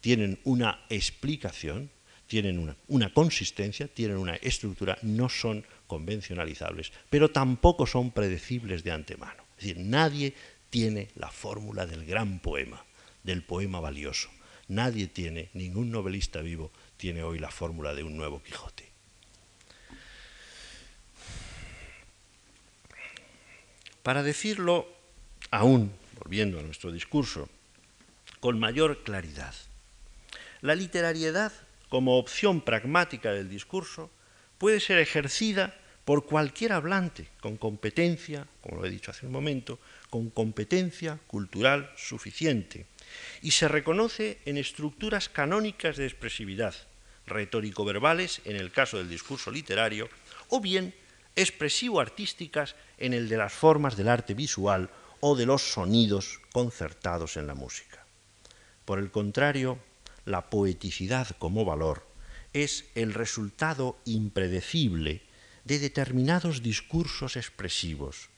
[0.00, 1.90] tienen una explicación,
[2.28, 8.92] tienen una, una, consistencia, tienen una estructura, no son convencionalizables, pero tampoco son predecibles de
[8.92, 9.42] antemano.
[9.58, 10.34] Es decir, nadie
[10.76, 12.84] tiene la fórmula del gran poema,
[13.22, 14.28] del poema valioso.
[14.68, 18.86] Nadie tiene, ningún novelista vivo tiene hoy la fórmula de un nuevo Quijote.
[24.02, 24.86] Para decirlo
[25.50, 27.48] aún, volviendo a nuestro discurso,
[28.40, 29.54] con mayor claridad,
[30.60, 31.54] la literariedad
[31.88, 34.10] como opción pragmática del discurso
[34.58, 35.74] puede ser ejercida
[36.06, 41.90] por cualquier hablante con competencia, como lo he dicho hace un momento, con competencia cultural
[41.96, 42.86] suficiente
[43.42, 46.76] y se reconoce en estructuras canónicas de expresividad,
[47.26, 50.08] retórico-verbales en el caso del discurso literario,
[50.48, 50.94] o bien
[51.34, 54.88] expresivo-artísticas en el de las formas del arte visual
[55.18, 58.06] o de los sonidos concertados en la música.
[58.84, 59.80] Por el contrario,
[60.24, 62.06] la poeticidad como valor
[62.52, 65.25] es el resultado impredecible
[65.66, 68.30] de determinados discursos expresivos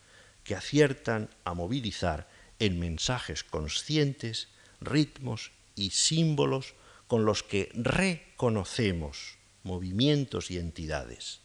[0.45, 2.27] que aciertan a movilizar
[2.59, 4.49] en mensajes conscientes
[4.81, 6.73] ritmos y símbolos
[7.07, 11.41] con los que reconocemos movimientos y entidades,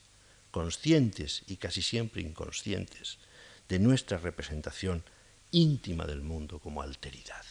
[0.51, 3.17] conscientes y casi siempre inconscientes,
[3.67, 5.03] de nuestra representación
[5.51, 7.43] íntima del mundo como alteridad.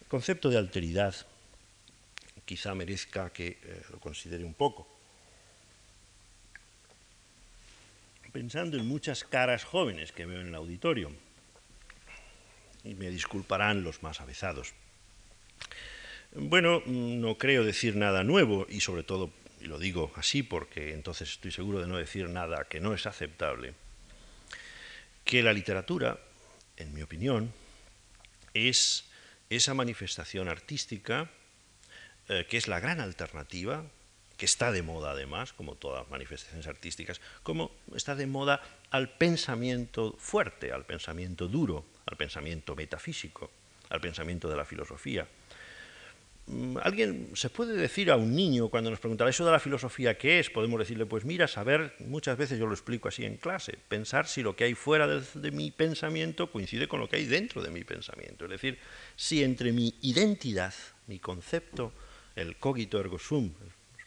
[0.00, 1.14] El concepto de alteridad
[2.44, 4.93] quizá merezca que eh, lo considere un poco.
[8.34, 11.12] Pensando en muchas caras jóvenes que veo en el auditorio,
[12.82, 14.74] y me disculparán los más avezados.
[16.34, 19.30] Bueno, no creo decir nada nuevo y sobre todo,
[19.60, 23.06] y lo digo así porque entonces estoy seguro de no decir nada que no es
[23.06, 23.72] aceptable,
[25.24, 26.18] que la literatura,
[26.76, 27.52] en mi opinión,
[28.52, 29.04] es
[29.48, 31.30] esa manifestación artística
[32.28, 33.84] eh, que es la gran alternativa,
[34.36, 38.60] que está de moda además, como todas manifestaciones artísticas, como está de moda
[38.90, 43.50] al pensamiento fuerte, al pensamiento duro, al pensamiento metafísico,
[43.90, 45.26] al pensamiento de la filosofía.
[46.46, 50.18] Mm, alguien se puede decir a un niño cuando nos pregunta eso de la filosofía
[50.18, 53.78] qué es, podemos decirle, pues mira, saber, muchas veces yo lo explico así en clase,
[53.88, 57.24] pensar si lo que hay fuera de, de, mi pensamiento coincide con lo que hay
[57.24, 58.44] dentro de mi pensamiento.
[58.44, 58.78] Es decir,
[59.16, 60.74] si entre mi identidad,
[61.06, 61.92] mi concepto,
[62.36, 63.54] el cogito ergo sum,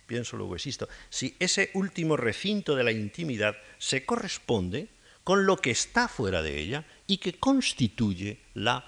[0.08, 4.88] pienso luego existo, si ese último recinto de la intimidad se corresponde
[5.24, 8.84] con lo que está fuera de ella y que constituye la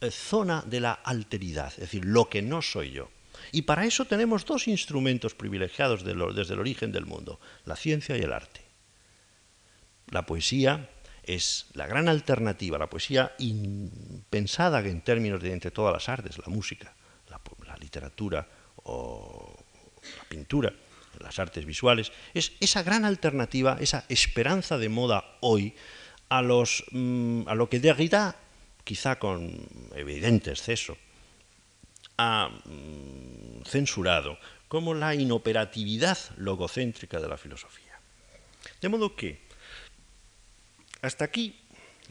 [0.00, 3.10] eh, zona de la alteridad, es decir, lo que no soy yo.
[3.50, 8.22] Y para eso tenemos dos instrumentos privilegiados desde el origen del mundo, la ciencia y
[8.22, 8.62] el arte.
[10.08, 10.88] La poesía
[11.22, 13.32] es la gran alternativa, la poesía
[14.30, 16.94] pensada en términos de entre todas las artes, la música,
[17.28, 18.48] la, la literatura
[18.84, 19.61] o
[20.18, 20.72] la pintura,
[21.20, 25.74] las artes visuales, es esa gran alternativa, esa esperanza de moda hoy
[26.28, 28.36] a, los, mm, a lo que Derrida
[28.84, 30.96] quizá con evidente exceso,
[32.18, 34.38] ha mm, censurado
[34.68, 38.00] como la inoperatividad logocéntrica de la filosofía.
[38.80, 39.40] De modo que,
[41.02, 41.58] hasta aquí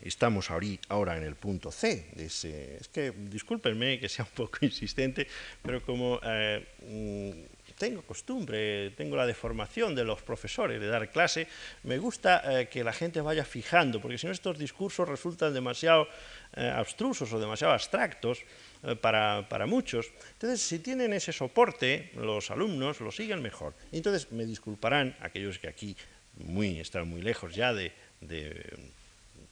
[0.01, 2.77] estamos ahora en el punto C de ese.
[2.77, 5.27] Es que discúlpenme que sea un poco insistente,
[5.61, 11.47] pero como eh, mm, tengo costumbre, tengo la deformación de los profesores de dar clase,
[11.81, 16.07] me gusta eh, que la gente vaya fijando, porque si no estos discursos resultan demasiado
[16.53, 18.45] eh, abstrusos o demasiado abstractos
[18.83, 20.13] eh, para, para, muchos.
[20.33, 23.73] Entonces, si tienen ese soporte, los alumnos lo siguen mejor.
[23.91, 25.97] Entonces, me disculparán aquellos que aquí
[26.37, 28.61] muy, están muy lejos ya de, de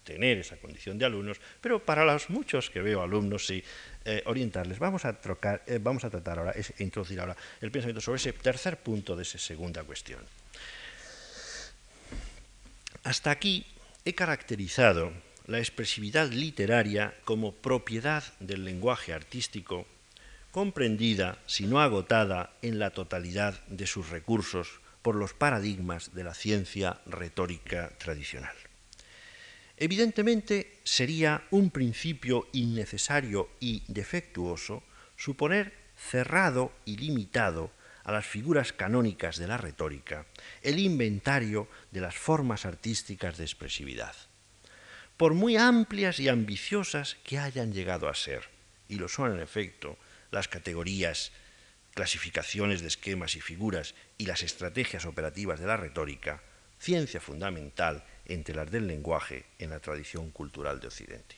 [0.10, 3.64] tener esa condición de alumnos, pero para los muchos que veo alumnos, sí,
[4.06, 4.80] eh, orientarles.
[4.80, 8.34] Vamos a, trocar, eh, vamos a tratar ahora, es, introducir ahora el pensamiento sobre ese
[8.34, 10.20] tercer punto de esa segunda cuestión.
[13.04, 13.68] Hasta aquí
[14.04, 15.14] he caracterizado
[15.46, 19.86] la expresividad literaria como propiedad del lenguaje artístico,
[20.52, 26.34] comprendida, si no agotada, en la totalidad de sus recursos por los paradigmas de la
[26.34, 28.56] ciencia retórica tradicional.
[29.82, 34.84] Evidentemente sería un principio innecesario y defectuoso
[35.16, 37.72] suponer cerrado y limitado
[38.04, 40.26] a las figuras canónicas de la retórica
[40.64, 44.16] el inventario de las formas artísticas de expresividad,
[45.16, 48.50] por muy amplias y ambiciosas que hayan llegado a ser,
[48.90, 49.98] y lo son en efecto
[50.30, 51.32] las categorías,
[51.94, 56.42] clasificaciones de esquemas y figuras y las estrategias operativas de la retórica,
[56.80, 61.36] ciencia fundamental entre las del lenguaje en la tradición cultural de Occidente.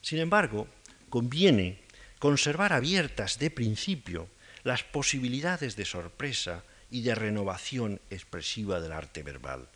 [0.00, 0.66] Sin embargo,
[1.08, 1.80] conviene
[2.18, 4.28] conservar abiertas de principio
[4.62, 9.68] las posibilidades de sorpresa y de renovación expresiva del arte verbal,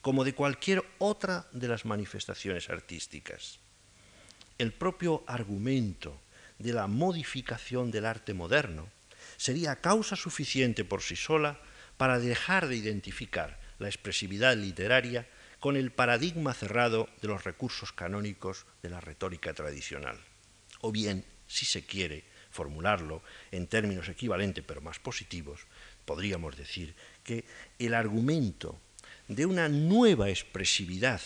[0.00, 3.58] como de cualquier otra de las manifestaciones artísticas.
[4.58, 6.20] El propio argumento
[6.58, 8.88] de la modificación del arte moderno
[9.36, 11.60] sería causa suficiente por sí sola
[11.96, 15.26] para dejar de identificar la expresividad literaria
[15.58, 20.18] con el paradigma cerrado de los recursos canónicos de la retórica tradicional.
[20.80, 25.66] O bien, si se quiere formularlo en términos equivalentes pero más positivos,
[26.04, 27.44] podríamos decir que
[27.78, 28.78] el argumento
[29.28, 31.20] de una nueva expresividad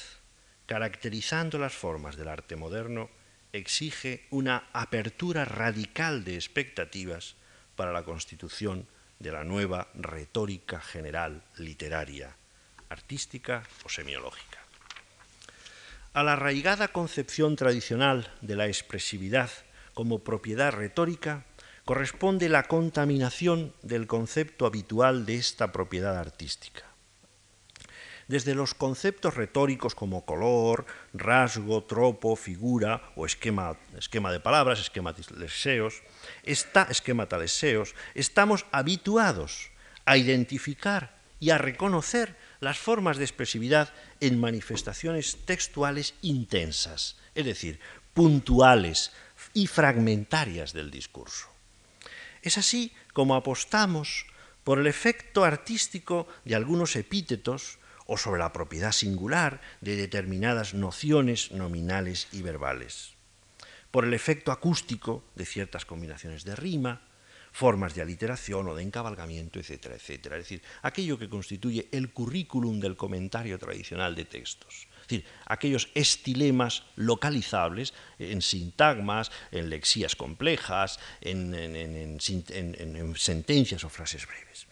[0.67, 3.11] caracterizando las formas del arte moderno
[3.53, 7.37] exige una apertura radical de expectativas
[7.75, 8.87] para la constitución
[9.19, 12.37] de la nueva retórica general literaria
[12.89, 14.59] artística o semiológica.
[16.13, 19.51] A la arraigada concepción tradicional de la expresividad
[19.93, 21.45] como propiedad retórica
[21.85, 26.83] corresponde la contaminación del concepto habitual de esta propiedad artística.
[28.29, 30.85] Desde los conceptos retóricos como color,
[31.15, 35.15] rasgo, tropo, figura o esquema, esquema de palabras, esquema
[36.43, 39.71] está, esquema talesios, estamos habituados
[40.07, 47.81] a identificar y a reconocer las formas de expresividad en manifestaciones textuales intensas, es decir,
[48.15, 49.13] puntuales
[49.53, 51.49] y fragmentarias del discurso.
[52.43, 54.27] Es así como apostamos
[54.65, 61.51] por el efecto artístico de algunos epítetos o sobre la propiedad singular de determinadas nociones
[61.53, 63.15] nominales y verbales,
[63.91, 67.03] por el efecto acústico de ciertas combinaciones de rima,
[67.57, 70.37] formas de aliteración o de encabalgamiento, etcétera, etcétera.
[70.37, 74.85] Es decir, aquello que constituye el currículum del comentario tradicional de textos.
[74.93, 82.21] Es decir, aquellos estilemas localizables en sintagmas, en lexías complejas, en, en
[83.17, 84.67] sentencias o frases breves.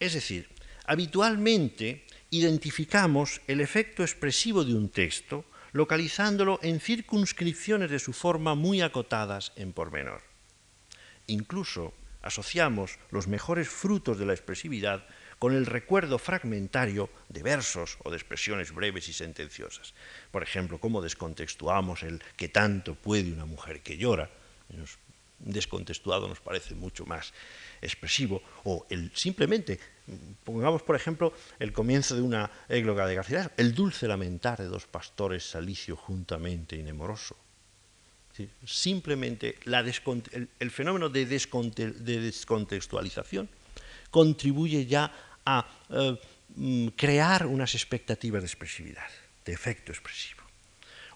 [0.00, 0.48] Es decir,
[0.86, 8.82] habitualmente identificamos el efecto expresivo de un texto localizándolo en circunscripciones de su forma muy
[8.82, 10.29] acotadas en pormenor.
[11.30, 15.06] Incluso asociamos los mejores frutos de la expresividad
[15.38, 19.94] con el recuerdo fragmentario de versos o de expresiones breves y sentenciosas.
[20.32, 24.28] Por ejemplo, cómo descontextuamos el que tanto puede una mujer que llora.
[25.38, 27.32] Descontextuado nos parece mucho más
[27.80, 28.42] expresivo.
[28.64, 29.78] O el, simplemente,
[30.42, 34.86] pongamos por ejemplo el comienzo de una égloga de García, el dulce lamentar de dos
[34.86, 37.36] pastores salicio juntamente y nemoroso
[38.64, 43.48] simplemente el, fenómeno de, descontextualización
[44.10, 45.12] contribuye ya
[45.44, 46.18] a eh,
[46.56, 49.08] mm, crear unas expectativas de expresividad,
[49.44, 50.42] de efecto expresivo,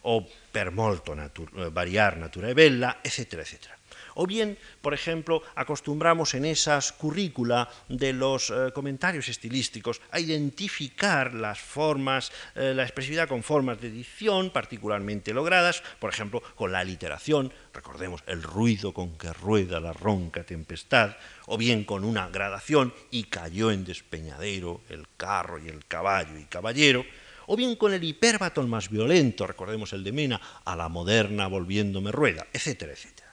[0.03, 1.31] o per molto eh,
[1.73, 3.77] variar natura e bella, etcétera, etcétera.
[4.15, 11.35] O bien, por ejemplo, acostumbramos en esas currícula de los eh, comentarios estilísticos a identificar
[11.35, 16.85] las formas, eh, la expresividad con formas de edición particularmente logradas, por ejemplo, con la
[16.85, 22.95] literación, recordemos el ruido con que rueda la ronca tempestad, o bien con una gradación
[23.11, 27.05] y cayó en despeñadero el carro y el caballo y caballero,
[27.47, 32.11] o bien con el hiperbatón más violento, recordemos el de Mena, a la moderna volviéndome
[32.11, 33.24] rueda, etcétera, etcétera.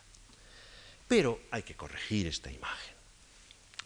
[1.11, 2.95] Pero hay que corregir esta imagen.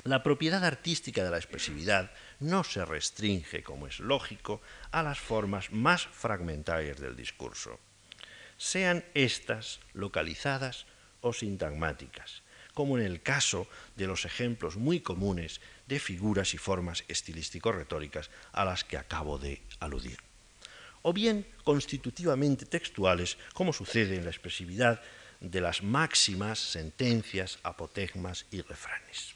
[0.03, 4.61] La propiedad artística de la expresividad no se restringe, como es lógico,
[4.91, 7.79] a las formas más fragmentarias del discurso,
[8.59, 10.85] sean éstas localizadas
[11.21, 12.43] o sintagmáticas,
[12.75, 18.65] como en el caso de los ejemplos muy comunes de figuras y formas estilístico-retóricas a
[18.65, 20.19] las que acabo de aludir,
[21.01, 25.01] o bien constitutivamente textuales, como sucede en la expresividad
[25.39, 29.33] de las máximas, sentencias, apotegmas y refranes.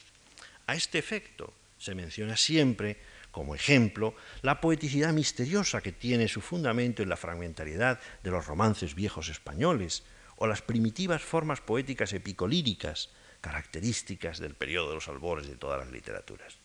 [0.68, 2.98] A este efecto se menciona siempre
[3.32, 8.96] como ejemplo la poeticidad misteriosa que tiene su fundamento en la fragmentariedad de los romances
[8.96, 10.04] viejos españoles
[10.38, 13.10] o las primitivas formas poéticas epicolíricas
[13.42, 16.56] características del periodo de los albores de todas las literaturas.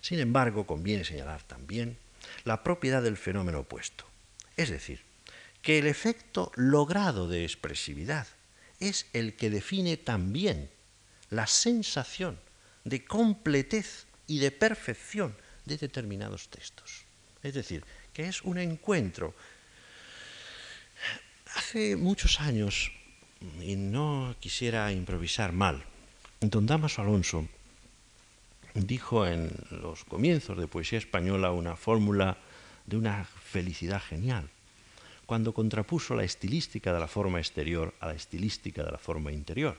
[0.00, 1.96] Sin embargo, conviene señalar también
[2.44, 4.04] la propiedad del fenómeno opuesto,
[4.56, 5.02] es decir,
[5.62, 8.26] que el efecto logrado de expresividad
[8.88, 10.70] es el que define también
[11.30, 12.38] la sensación
[12.84, 17.04] de completez y de perfección de determinados textos.
[17.42, 19.34] Es decir, que es un encuentro.
[21.56, 22.92] Hace muchos años,
[23.60, 25.84] y no quisiera improvisar mal,
[26.40, 27.48] don Damaso Alonso
[28.74, 32.38] dijo en los comienzos de Poesía Española una fórmula
[32.86, 34.50] de una felicidad genial
[35.26, 39.76] cuando contrapuso la estilística de la forma exterior a la estilística de la forma interior.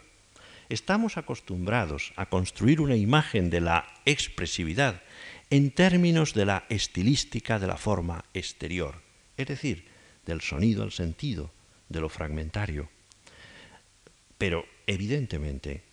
[0.69, 5.03] Estamos acostumbrados a construir una imagen de la expresividad
[5.49, 9.01] en términos de la estilística de la forma exterior,
[9.37, 9.85] es decir,
[10.25, 11.51] del sonido al sentido,
[11.89, 12.89] de lo fragmentario.
[14.39, 15.83] Pero, evidentemente,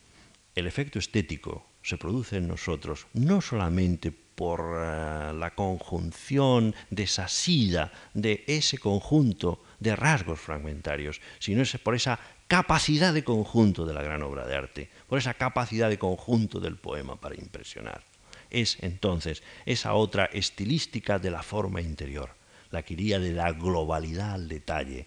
[0.54, 8.44] el efecto estético se produce en nosotros no solamente por eh, la conjunción desasida de
[8.46, 12.18] ese conjunto de rasgos fragmentarios, sino por esa
[12.48, 16.76] capacidad de conjunto de la gran obra de arte, por esa capacidad de conjunto del
[16.76, 18.02] poema para impresionar.
[18.50, 22.30] Es entonces esa otra estilística de la forma interior,
[22.70, 25.06] la que iría de la globalidad al detalle,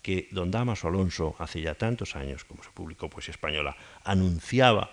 [0.00, 4.90] que don Damaso Alonso, hace ya tantos años, como se publicó Poesía Española, anunciaba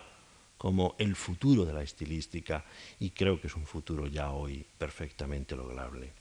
[0.63, 2.63] como el futuro de la estilística
[2.97, 6.13] y creo que es un futuro ya hoy perfectamente lograble.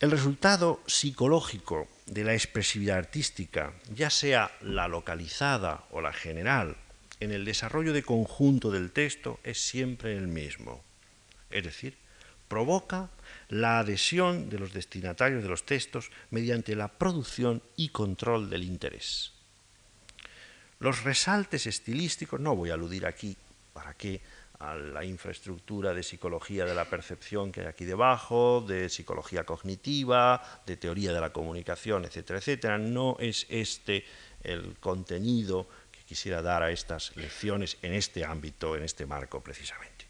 [0.00, 6.76] El resultado psicológico de la expresividad artística, ya sea la localizada o la general,
[7.20, 10.82] en el desarrollo de conjunto del texto es siempre el mismo.
[11.50, 11.96] Es decir,
[12.48, 13.10] provoca
[13.48, 19.35] la adhesión de los destinatarios de los textos mediante la producción y control del interés.
[20.78, 23.36] Los resaltes estilísticos, no voy a aludir aquí
[23.72, 24.20] para qué
[24.58, 30.62] a la infraestructura de psicología de la percepción que hay aquí debajo, de psicología cognitiva,
[30.64, 32.78] de teoría de la comunicación, etcétera, etcétera.
[32.78, 34.04] No es este
[34.42, 40.06] el contenido que quisiera dar a estas lecciones en este ámbito, en este marco precisamente.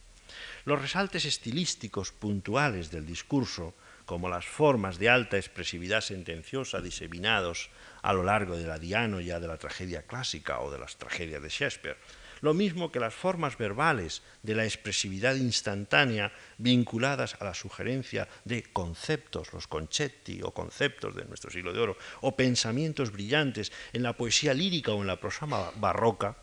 [0.65, 7.71] Los resaltes estilísticos puntuales del discurso, como las formas de alta expresividad sentenciosa diseminados
[8.07, 11.49] a lo largo de la ya de la tragedia clásica o de las tragedias de
[11.49, 11.97] Shakespeare,
[12.41, 18.63] lo mismo que las formas verbales de la expresividad instantánea vinculadas a la sugerencia de
[18.63, 24.13] conceptos, los concetti o conceptos de nuestro siglo de oro, o pensamientos brillantes en la
[24.13, 26.37] poesía lírica o en la prosa barroca,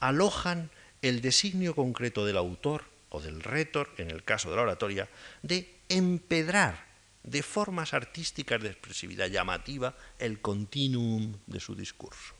[0.00, 0.70] alojan
[1.02, 5.10] el designio concreto del autor o del rétor, en el caso de la oratoria,
[5.42, 6.85] de empedrar
[7.26, 12.34] de formas artísticas de expresividad llamativa el continuum de su discurso.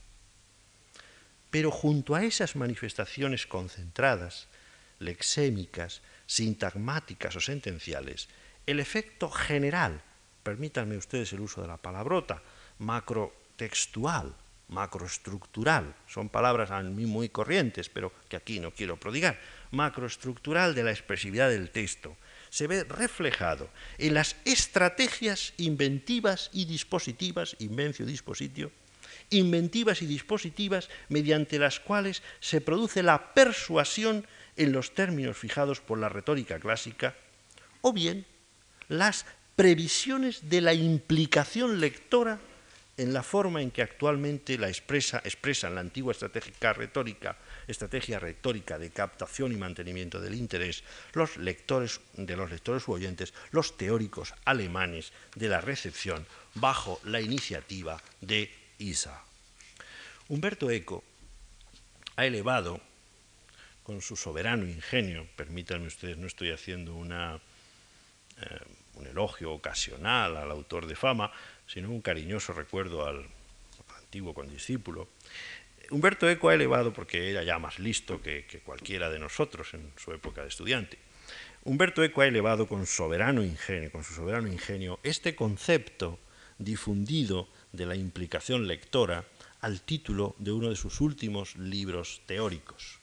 [1.50, 4.46] Pero junto a esas manifestaciones concentradas,
[4.98, 8.28] lexémicas, sintagmáticas o sentenciales,
[8.66, 10.02] el efecto general,
[10.42, 12.42] permítanme ustedes el uso de la palabrota,
[12.78, 14.34] macrotextual,
[14.68, 19.38] macroestructural, son palabras a mí muy corrientes, pero que aquí no quiero prodigar,
[19.70, 22.16] macroestructural de la expresividad del texto,
[22.50, 23.68] se ve reflejado
[23.98, 28.70] en las estrategias inventivas y dispositivas, invencio dispositio,
[29.30, 34.26] inventivas y dispositivas mediante las cuales se produce la persuasión
[34.56, 37.14] en los términos fijados por la retórica clásica,
[37.82, 38.26] o bien
[38.88, 42.38] las previsiones de la implicación lectora
[42.96, 47.36] en la forma en que actualmente la expresa, expresan la antigua estrategia retórica,
[47.68, 53.34] estrategia retórica de captación y mantenimiento del interés, los lectores de los lectores u oyentes,
[53.50, 59.22] los teóricos alemanes de la recepción bajo la iniciativa de Isa.
[60.28, 61.04] Humberto Eco
[62.16, 62.80] ha elevado
[63.82, 68.60] con su soberano ingenio, permítanme ustedes, no estoy haciendo una, eh,
[68.94, 71.30] un elogio ocasional al autor de fama,
[71.68, 73.26] sino un cariñoso recuerdo al,
[74.06, 75.08] antiguo condiscípulo.
[75.90, 80.12] Humberto Eco ha elevado, porque era ya más listo que, cualquiera de nosotros en su
[80.12, 80.98] época de estudiante,
[81.64, 86.18] Humberto Eco ha elevado con soberano ingenio, con su soberano ingenio, este concepto
[86.58, 89.24] difundido de la implicación lectora
[89.60, 93.00] al título de uno de sus últimos libros teóricos.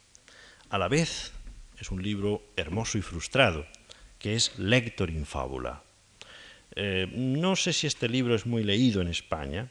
[0.69, 1.33] A la vez
[1.79, 3.65] es un libro hermoso y frustrado,
[4.17, 5.83] que es Lector in Fábula.
[6.75, 9.69] Eh, no sé si este libro es muy leído en España,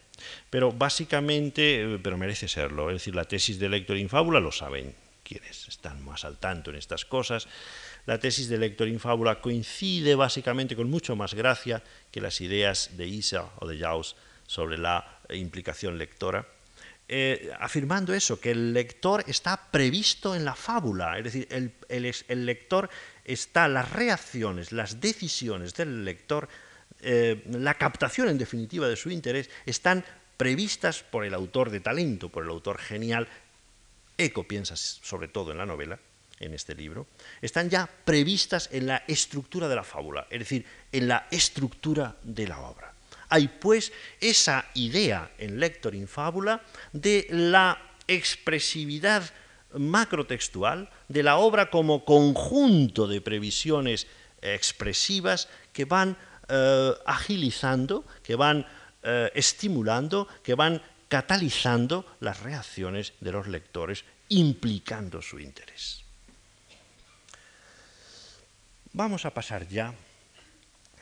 [0.49, 2.89] pero básicamente, eh, pero merece serlo.
[2.89, 6.69] Es decir, la tesis de Lector in Fábula lo saben quienes están más al tanto
[6.69, 7.47] en estas cosas.
[8.05, 11.81] La tesis de Lector in Fábula coincide básicamente con mucho más gracia
[12.11, 16.45] que las ideas de Isa o de Jaus sobre la implicación lectora,
[17.07, 22.45] eh, afirmando eso, que el lector está previsto en la fábula, es decir, el, el,
[22.45, 22.89] lector
[23.25, 26.47] está, las reacciones, las decisiones del lector,
[27.03, 30.03] eh, la captación en definitiva de su interés, están
[30.37, 33.27] previstas por el autor de talento, por el autor genial.
[34.17, 35.99] Eco piensa sobre todo en la novela,
[36.39, 37.07] en este libro,
[37.41, 42.47] están ya previstas en la estructura de la fábula, es decir, en la estructura de
[42.47, 42.93] la obra.
[43.29, 49.23] Hay pues esa idea en Lector in Fábula de la expresividad
[49.73, 54.07] macrotextual de la obra como conjunto de previsiones
[54.41, 56.17] expresivas que van
[56.53, 58.61] eh, agilizando, que van
[59.01, 60.79] eh, estimulando, que van
[61.09, 66.03] catalizando las reacciones de los lectores, implicando su interés.
[68.93, 69.95] Vamos a pasar ya,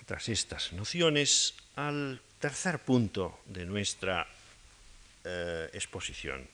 [0.06, 4.26] tras estas nociones, al tercer punto de nuestra
[5.26, 6.47] eh, exposición.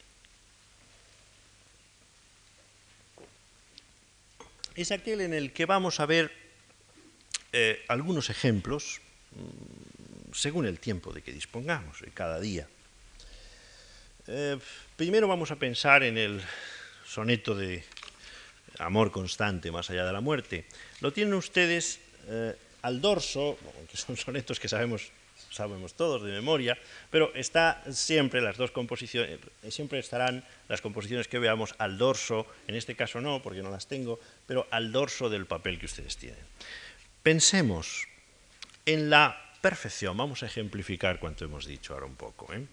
[4.74, 6.47] Es aquel en el que vamos a ver
[7.54, 12.68] eh, algunos ejemplos mm, según el tiempo de que dispongamos cada día.
[14.28, 14.58] Eh,
[14.96, 16.42] primero vamos a pensar en el
[17.06, 17.84] soneto de
[18.80, 20.66] Amor constante más allá de la muerte.
[21.02, 22.00] Lo tienen ustedes
[22.82, 23.58] al dorso,
[23.90, 25.12] que son sonetos que sabemos,
[25.52, 26.78] sabemos todos de memoria,
[27.12, 29.40] pero está siempre las dos composiciones,
[29.70, 33.88] siempre estarán las composiciones que veamos al dorso, en este caso no, porque no las
[33.88, 36.40] tengo, pero al dorso del papel que ustedes tienen.
[37.28, 38.08] Pensemos
[38.86, 42.54] en la perfección, vamos a ejemplificar cuanto hemos dicho ahora un poco.
[42.54, 42.66] ¿eh?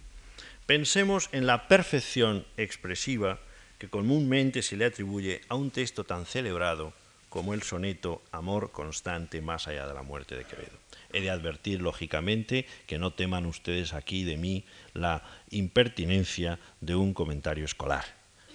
[0.65, 3.41] Pensemos en la perfección expresiva
[3.79, 6.93] que comúnmente se le atribuye a un texto tan celebrado
[7.31, 10.79] como el soneto Amor constante más allá de la muerte de Quevedo.
[11.13, 17.13] He de advertir, lógicamente, que no teman ustedes aquí de mí la impertinencia de un
[17.13, 18.05] comentario escolar.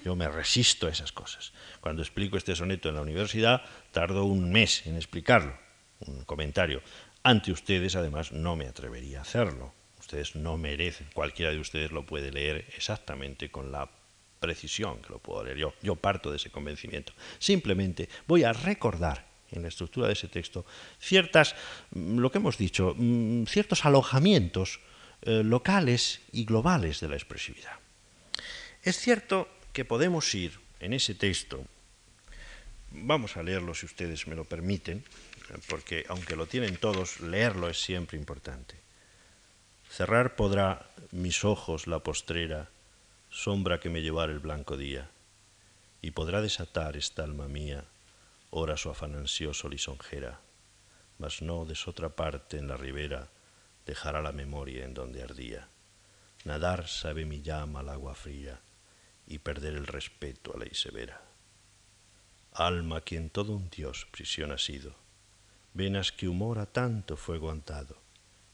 [0.06, 1.52] Yo me resisto a esas cosas.
[1.82, 5.68] Cuando explico este soneto en la universidad, tardo un mes en explicarlo,
[6.02, 6.82] un comentario.
[7.24, 9.74] Ante ustedes, además, no me atrevería a hacerlo.
[10.00, 13.90] Ustedes no merecen, cualquiera de ustedes lo puede leer exactamente con la
[14.40, 15.74] precisión que lo puedo leer yo.
[15.82, 17.14] Yo parto de ese convencimiento.
[17.38, 20.66] Simplemente voy a recordar en la estructura de ese texto
[21.00, 21.56] ciertas,
[21.92, 24.80] mm, lo que hemos dicho, mm, ciertos alojamientos
[25.22, 27.74] eh, locales y globales de la expresividad.
[28.84, 31.66] Es cierto que podemos ir en ese texto,
[32.92, 35.04] vamos a leerlo si ustedes me lo permiten,
[35.70, 38.76] porque aunque lo tienen todos, leerlo es siempre importante.
[39.90, 42.70] Cerrar podrá mis ojos la postrera,
[43.30, 45.10] sombra que me llevar el blanco día,
[46.02, 47.86] y podrá desatar esta alma mía,
[48.52, 50.40] ora su afán ansioso lisonjera,
[51.18, 53.30] mas no de otra parte en la ribera
[53.86, 55.68] dejará la memoria en donde ardía.
[56.46, 58.60] Nadar sabe mi llama al agua fría
[59.28, 61.22] y perder el respeto a ley severa.
[62.54, 64.96] Alma quien todo un dios prisión ha sido,
[65.80, 67.96] venas que humora tanto fuego antado,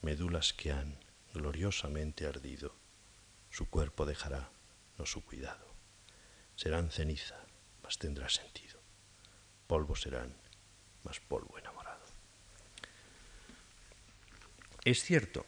[0.06, 0.94] medulas que han
[1.34, 2.78] gloriosamente ardido,
[3.50, 4.54] su cuerpo dejará,
[5.00, 5.66] no su cuidado.
[6.56, 7.42] Serán ceniza,
[7.82, 8.78] mas tendrá sentido.
[9.66, 10.38] Polvo serán,
[11.02, 12.06] mas polvo enamorado.
[14.86, 15.48] Es cierto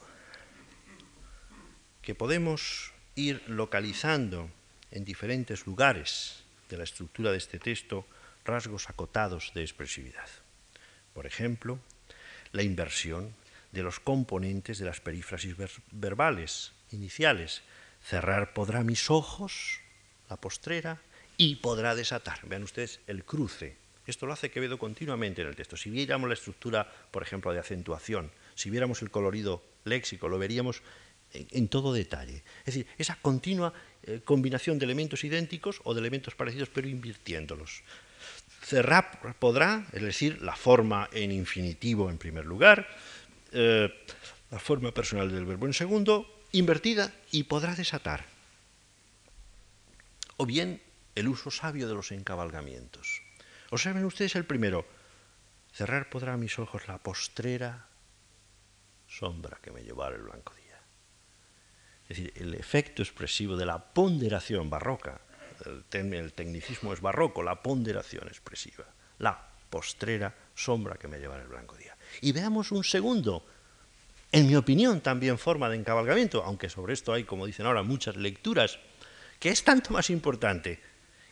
[2.01, 4.49] que podemos ir localizando
[4.89, 8.07] en diferentes lugares de la estructura de este texto
[8.45, 10.46] rasgos acotados de expresividad.
[11.17, 11.79] Por ejemplo,
[12.51, 13.33] la inversión
[13.71, 15.55] de los componentes de las perífrasis
[15.89, 17.63] verbales iniciales.
[18.03, 19.79] Cerrar podrá mis ojos,
[20.29, 21.01] la postrera,
[21.35, 22.47] y podrá desatar.
[22.47, 23.77] Vean ustedes el cruce.
[24.05, 25.75] Esto lo hace Quevedo continuamente en el texto.
[25.75, 30.83] Si viéramos la estructura, por ejemplo, de acentuación, si viéramos el colorido léxico, lo veríamos
[31.33, 32.43] en, todo detalle.
[32.59, 37.81] Es decir, esa continua eh, combinación de elementos idénticos o de elementos parecidos, pero invirtiéndolos.
[38.67, 42.85] Cerrar podrá, es decir, la forma en infinitivo en primer lugar,
[43.53, 43.87] eh,
[44.51, 48.25] la forma personal del verbo en segundo, invertida y podrá desatar.
[50.35, 50.81] O bien
[51.15, 53.21] el uso sabio de los encabalgamientos.
[53.69, 54.85] Observen ustedes el primero.
[55.71, 57.87] Cerrar podrá mis ojos la postrera
[59.07, 60.81] sombra que me llevará el blanco día.
[62.09, 65.21] Es decir, el efecto expresivo de la ponderación barroca,
[65.65, 68.85] el, tecnicismo es barroco, la ponderación expresiva,
[69.19, 69.39] la
[69.69, 71.95] postrera sombra que me llevará el blanco día.
[72.21, 73.45] Y veamos un segundo,
[74.31, 78.15] en mi opinión también forma de encabalgamiento, aunque sobre esto hay, como dicen ahora, muchas
[78.15, 78.79] lecturas,
[79.39, 80.81] que es tanto más importante,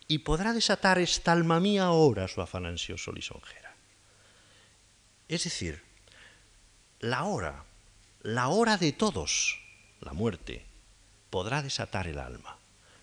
[0.08, 3.74] y podrá desatar esta alma mía ahora su afán ansioso lisonjera.
[5.28, 5.82] Es decir,
[7.00, 7.64] la hora,
[8.22, 9.60] la hora de todos,
[10.00, 10.64] la muerte,
[11.30, 12.58] podrá desatar el alma.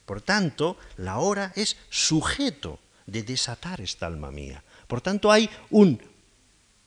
[0.06, 4.64] Por tanto, la hora es sujeto de desatar esta alma mía.
[4.88, 5.50] Por tanto, hay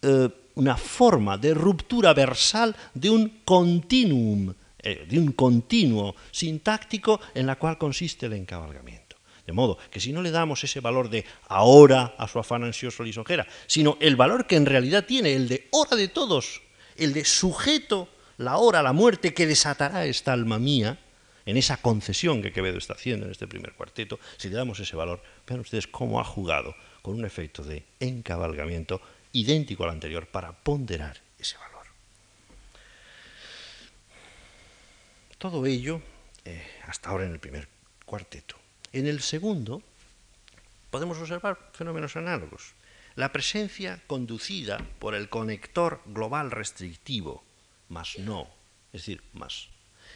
[0.02, 7.46] eh, una forma de ruptura versal de un continuum, eh, de un continuo sintáctico en
[7.46, 9.16] la cual consiste el encabalgamiento.
[9.46, 13.04] De modo que si no le damos ese valor de ahora a su afán ansioso
[13.04, 16.62] lisonjera, sino el valor que en realidad tiene, el de hora de todos,
[16.96, 18.08] el de sujeto,
[18.38, 20.98] la hora, la muerte que desatará esta alma mía,
[21.46, 24.96] en esa concesión que Quevedo está haciendo en este primer cuarteto, si le damos ese
[24.96, 29.00] valor, vean ustedes cómo ha jugado con un efecto de encabalgamiento
[29.32, 31.86] idéntico al anterior para ponderar ese valor.
[35.38, 36.02] Todo ello
[36.44, 37.68] eh, hasta ahora en el primer
[38.04, 38.56] cuarteto.
[38.92, 39.82] En el segundo
[40.90, 42.74] podemos observar fenómenos análogos.
[43.14, 47.44] La presencia conducida por el conector global restrictivo,
[47.88, 48.48] más no,
[48.92, 49.68] es decir, más.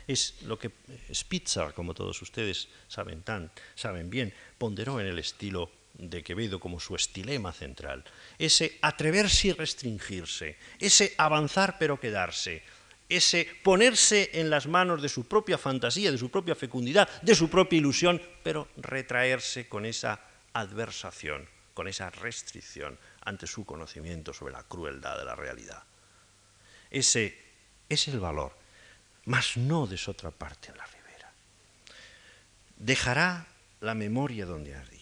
[0.07, 0.71] Es lo que
[1.13, 6.81] Spitzer, como todos ustedes saben, tan, saben bien, ponderó en el estilo de Quevedo como
[6.81, 8.05] su estilema central,
[8.39, 12.63] ese atreverse y restringirse, ese avanzar pero quedarse,
[13.09, 17.51] ese ponerse en las manos de su propia fantasía, de su propia fecundidad, de su
[17.51, 20.21] propia ilusión, pero retraerse con esa
[20.53, 25.83] adversación, con esa restricción ante su conocimiento sobre la crueldad de la realidad.
[26.91, 27.37] Ese
[27.89, 28.57] es el valor,
[29.31, 31.31] mas no de su otra parte en la ribera.
[32.77, 33.47] Dejará
[33.81, 35.01] la memoria donde ardía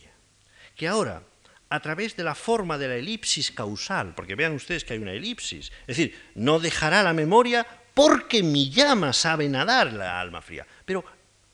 [0.77, 1.23] que ahora,
[1.71, 5.13] a través de la forma de la elipsis causal, porque vean ustedes que hay una
[5.13, 10.65] elipsis, es decir, no dejará la memoria porque mi llama sabe nadar la alma fría,
[10.85, 11.05] pero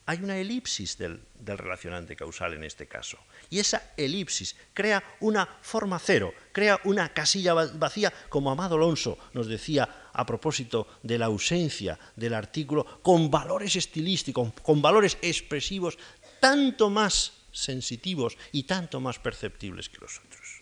[0.05, 3.17] hay una elipsis del, del, relacionante causal en este caso.
[3.49, 9.47] Y esa elipsis crea una forma cero, crea una casilla vacía, como Amado Alonso nos
[9.47, 15.97] decía a propósito de la ausencia del artículo, con valores estilísticos, con valores expresivos
[16.39, 20.61] tanto más sensitivos y tanto más perceptibles que los otros.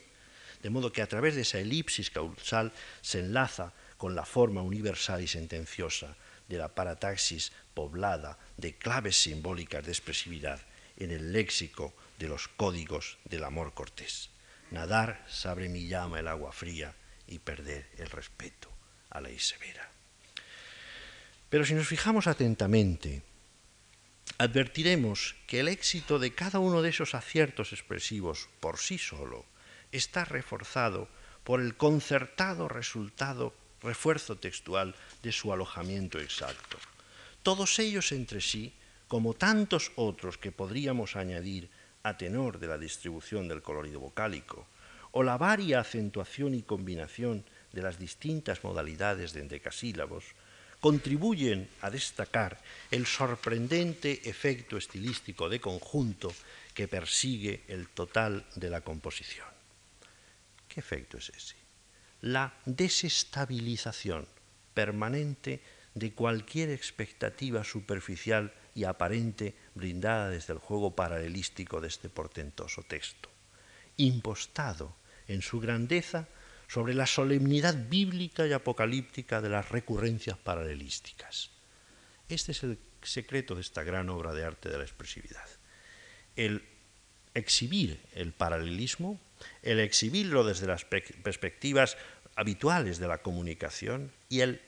[0.62, 5.22] De modo que a través de esa elipsis causal se enlaza con la forma universal
[5.22, 6.16] y sentenciosa
[6.50, 10.62] de la parataxis poblada de claves simbólicas de expresividad
[10.98, 14.30] en el léxico de los códigos del amor cortés.
[14.72, 16.96] Nadar sabe mi llama el agua fría
[17.28, 18.73] y perder el respeto
[19.14, 19.90] a la severa.
[21.50, 23.22] Pero si nos fijamos atentamente,
[24.40, 29.46] advertiremos que el éxito de cada uno de esos aciertos expresivos por sí solo
[29.92, 31.08] está reforzado
[31.44, 36.78] por el concertado resultado, refuerzo textual de su alojamiento exacto.
[37.44, 38.74] Todos ellos entre sí,
[39.08, 41.70] como tantos otros que podríamos añadir
[42.02, 44.66] a tenor de la distribución del colorido vocálico,
[45.12, 50.24] o la varia acentuación y combinación de las distintas modalidades de endecasílabos,
[50.80, 52.62] contribuyen a destacar
[52.92, 56.34] el sorprendente efecto estilístico de conjunto
[56.74, 59.48] que persigue el total de la composición.
[60.68, 61.56] ¿Qué efecto es ese?
[62.22, 64.28] La desestabilización
[64.74, 65.62] permanente
[65.94, 73.30] de cualquier expectativa superficial y aparente brindada desde el juego paralelístico de este portentoso texto,
[73.98, 74.96] impostado
[75.28, 76.28] en su grandeza
[76.74, 81.52] sobre la solemnidad bíblica y apocalíptica de las recurrencias paralelísticas.
[82.30, 85.46] Este es el secreto de esta gran obra de arte de la expresividad.
[86.36, 86.64] El
[87.36, 89.22] exhibir el paralelismo,
[89.62, 91.96] el exhibirlo desde las perspectivas
[92.36, 94.60] habituales de la comunicación y el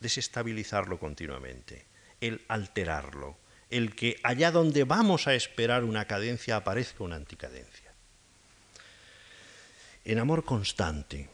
[0.00, 1.86] desestabilizarlo continuamente,
[2.20, 3.36] el alterarlo,
[3.70, 7.85] el que allá donde vamos a esperar una cadencia aparezca una anticadencia.
[10.06, 11.28] En amor constante,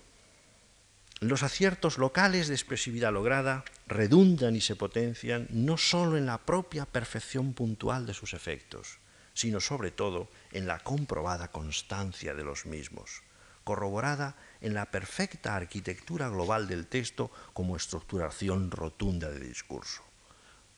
[1.21, 6.87] los aciertos locales de expresividad lograda redundan y se potencian no sólo en la propia
[6.87, 8.97] perfección puntual de sus efectos,
[9.35, 13.21] sino sobre todo en la comprobada constancia de los mismos,
[13.63, 20.03] corroborada en la perfecta arquitectura global del texto como estructuración rotunda de discurso.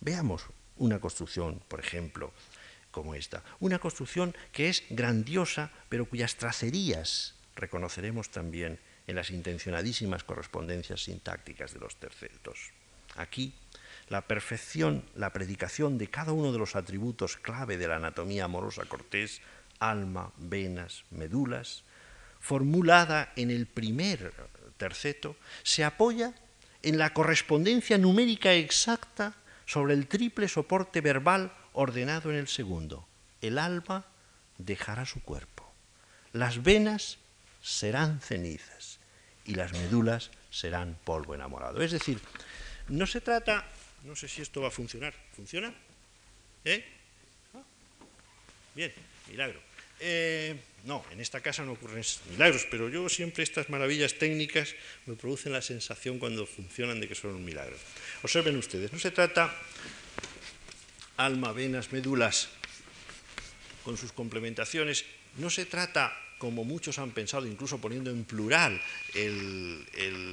[0.01, 0.47] Veamos
[0.79, 2.33] una construcción, por ejemplo,
[2.91, 10.25] como esta, una construcción que es grandiosa, pero cuyas tracerías reconoceremos también en las intencionadísimas
[10.25, 12.73] correspondencias sintácticas de los tercetos.
[13.17, 13.55] Aquí
[14.09, 18.85] la perfección, la predicación de cada uno de los atributos clave de la anatomía amorosa
[18.85, 19.41] cortés,
[19.79, 21.85] alma, venas, medulas,
[22.41, 24.33] formulada en el primer
[24.77, 26.35] terceto, se apoya
[26.83, 29.35] en la correspondencia numérica exacta
[29.65, 33.09] sobre el triple soporte verbal ordenado en el segundo.
[33.41, 34.05] El alma
[34.59, 35.73] dejará su cuerpo,
[36.33, 37.19] las venas
[37.65, 39.01] serán cenizas
[39.45, 41.83] y las medulas serán polvo enamorado.
[41.83, 42.21] Es decir,
[42.89, 43.65] no se trata
[44.05, 45.15] no sé si esto va a funcionar.
[45.35, 45.73] ¿Funciona?
[46.65, 46.85] ¿Eh?
[47.55, 47.63] Ah,
[48.75, 48.93] bien,
[49.31, 49.61] milagro.
[50.01, 50.55] Eh,
[50.85, 54.75] no, en esta casa no ocurren milagros, pero yo siempre estas maravillas técnicas
[55.07, 57.77] me producen la sensación cuando funcionan de que son un milagro.
[58.23, 59.55] Observen ustedes, no se trata
[61.17, 62.49] alma, venas, médulas
[63.85, 65.07] con sus complementaciones,
[65.37, 66.13] no se trata,
[66.45, 68.79] como muchos han pensado, incluso poniendo en plural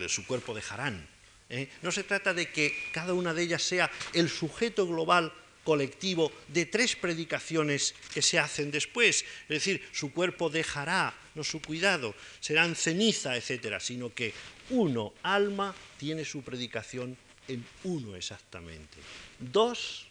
[0.09, 1.07] su cuerpo de Harán,
[1.47, 1.69] ¿eh?
[1.81, 5.31] No se trata de que cada una de ellas sea el sujeto global
[5.63, 11.61] colectivo de tres predicaciones que se hacen después, es decir, su cuerpo dejará, no su
[11.61, 14.33] cuidado, serán ceniza, etcétera, sino que
[14.69, 17.15] uno, alma, tiene su predicación
[17.47, 18.97] en uno exactamente.
[19.39, 20.07] Dos,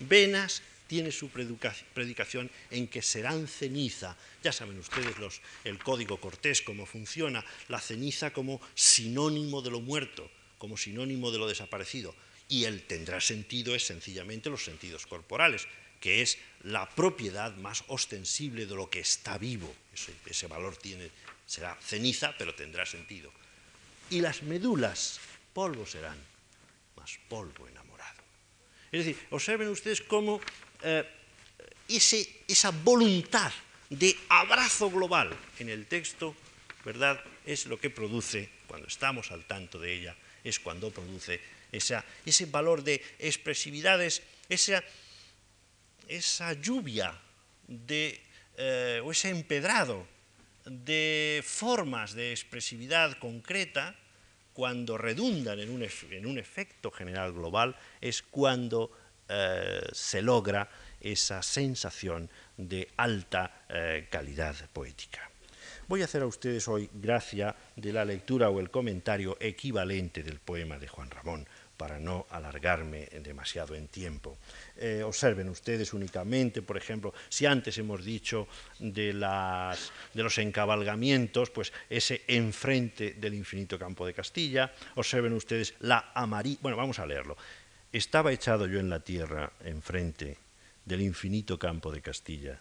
[0.00, 4.16] venas, tiene su predicación en que serán ceniza.
[4.42, 9.80] Ya saben ustedes los, el código cortés, cómo funciona, la ceniza como sinónimo de lo
[9.80, 12.14] muerto como sinónimo de lo desaparecido.
[12.48, 15.66] Y el tendrá sentido es sencillamente los sentidos corporales,
[16.00, 19.74] que es la propiedad más ostensible de lo que está vivo.
[20.26, 21.10] Ese, valor tiene,
[21.46, 23.32] será ceniza, pero tendrá sentido.
[24.10, 25.18] Y las medulas,
[25.52, 26.18] polvo serán,
[26.96, 28.22] más polvo enamorado.
[28.92, 30.40] Es decir, observen ustedes cómo
[30.86, 31.04] eh,
[31.88, 33.50] ese, esa voluntad
[33.90, 36.34] de abrazo global en el texto,
[36.84, 41.40] ¿verdad?, es lo que produce, cuando estamos al tanto de ella, es cuando produce
[41.72, 44.82] ese valor de expresividades, esa,
[46.06, 47.18] esa lluvia
[47.66, 48.20] de,
[48.56, 50.06] eh, o ese empedrado
[50.64, 53.94] de formas de expresividad concreta,
[54.52, 58.90] cuando redundan en un, en un efecto general global, es cuando
[59.28, 60.68] eh, se logra
[61.00, 65.30] esa sensación de alta eh, calidad poética.
[65.88, 70.40] Voy a hacer a ustedes hoy gracia de la lectura o el comentario equivalente del
[70.40, 71.46] poema de Juan Ramón,
[71.76, 74.38] para no alargarme demasiado en tiempo.
[74.76, 78.48] Eh, observen ustedes únicamente, por ejemplo, si antes hemos dicho
[78.78, 85.74] de, las, de los encabalgamientos, pues ese enfrente del infinito campo de Castilla, observen ustedes
[85.80, 87.36] la amarilla, bueno, vamos a leerlo.
[87.92, 90.38] Estaba echado yo en la tierra enfrente
[90.84, 92.60] del infinito campo de Castilla,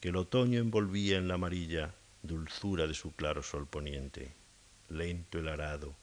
[0.00, 4.32] que el otoño envolvía en la amarilla dulzura de su claro sol poniente.
[4.88, 5.94] Lento el arado,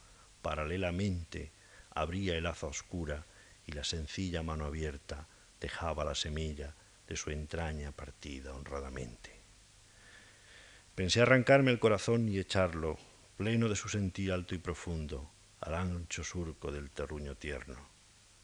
[0.41, 1.51] paralelamente,
[1.91, 3.25] abría el aza oscura
[3.65, 5.27] y la sencilla mano abierta
[5.59, 6.73] dejaba la semilla
[7.07, 9.31] de su entraña partida honradamente.
[10.93, 12.97] Pensé arrancarme el corazón y echarlo,
[13.35, 17.98] pleno de su sentir alto y profundo, al ancho surco del terruño tierno,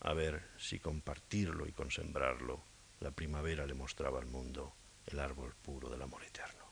[0.06, 2.62] a ver si compartirlo y consembrarlo,
[3.00, 4.72] la primavera le mostraba al mundo
[5.08, 6.64] el árbol puro del amor eterno.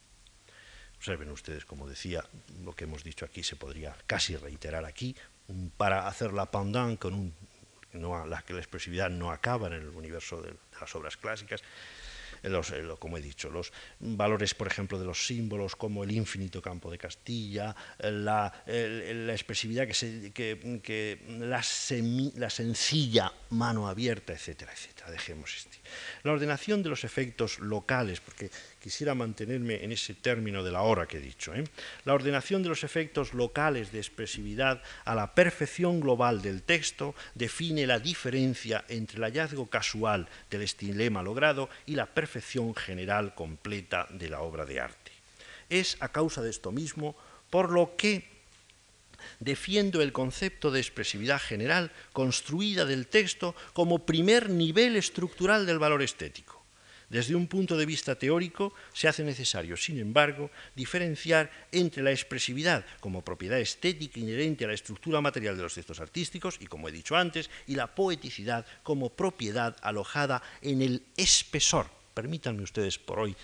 [0.97, 2.23] Observen ustedes, como decía,
[2.63, 5.15] lo que hemos dicho aquí se podría casi reiterar aquí,
[5.77, 7.33] para hacer la pendant con un
[7.93, 11.61] no, la que la expresividad no acaba en el universo de, las obras clásicas,
[12.43, 16.91] los, como he dicho, los valores, por ejemplo, de los símbolos como el infinito campo
[16.91, 21.63] de Castilla, la, expresividad que, se, que, la,
[22.35, 25.11] la, sencilla mano abierta, etcétera, etcétera.
[25.11, 25.77] Dejemos este.
[26.23, 28.49] La ordenación de los efectos locales, porque
[28.83, 31.55] quisiera mantenerme en ese término de la hora que he dicho.
[31.55, 31.63] ¿eh?
[32.03, 37.87] La ordenación de los efectos locales de expresividad a la perfección global del texto define
[37.87, 44.29] la diferencia entre el hallazgo casual del estilema logrado y la perfección general completa de
[44.29, 45.13] la obra de arte.
[45.69, 47.15] Es a causa de esto mismo
[47.49, 48.27] por lo que
[49.39, 56.01] defiendo el concepto de expresividad general construida del texto como primer nivel estructural del valor
[56.01, 56.62] estético.
[57.09, 62.85] Desde un punto de vista teórico, se hace necesario, sin embargo, diferenciar entre la expresividad
[62.99, 66.91] como propiedad estética inherente a la estructura material de los textos artísticos, y como he
[66.91, 71.87] dicho antes, y la poeticidad como propiedad alojada en el espesor.
[72.13, 73.35] Permítanme ustedes por hoy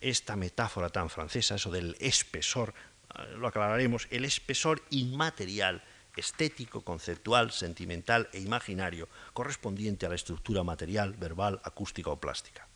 [0.00, 2.74] esta metáfora tan francesa, eso del espesor,
[3.14, 5.82] eh, lo aclararemos, el espesor inmaterial
[6.16, 12.67] estético, conceptual, sentimental e imaginario correspondiente a la estructura material, verbal, acústica o plástica.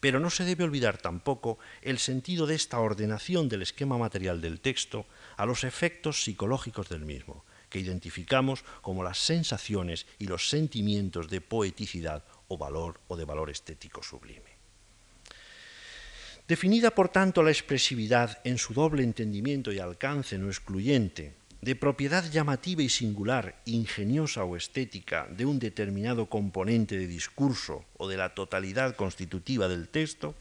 [0.00, 4.60] Pero no se debe olvidar tampoco el sentido de esta ordenación del esquema material del
[4.60, 11.28] texto a los efectos psicológicos del mismo, que identificamos como las sensaciones y los sentimientos
[11.28, 14.58] de poeticidad o valor o de valor estético sublime.
[16.48, 22.24] Definida por tanto la expresividad en su doble entendimiento y alcance no excluyente, de propiedad
[22.30, 28.34] llamativa y singular, ingeniosa o estética de un determinado componente de discurso o de la
[28.34, 30.34] totalidad constitutiva del texto,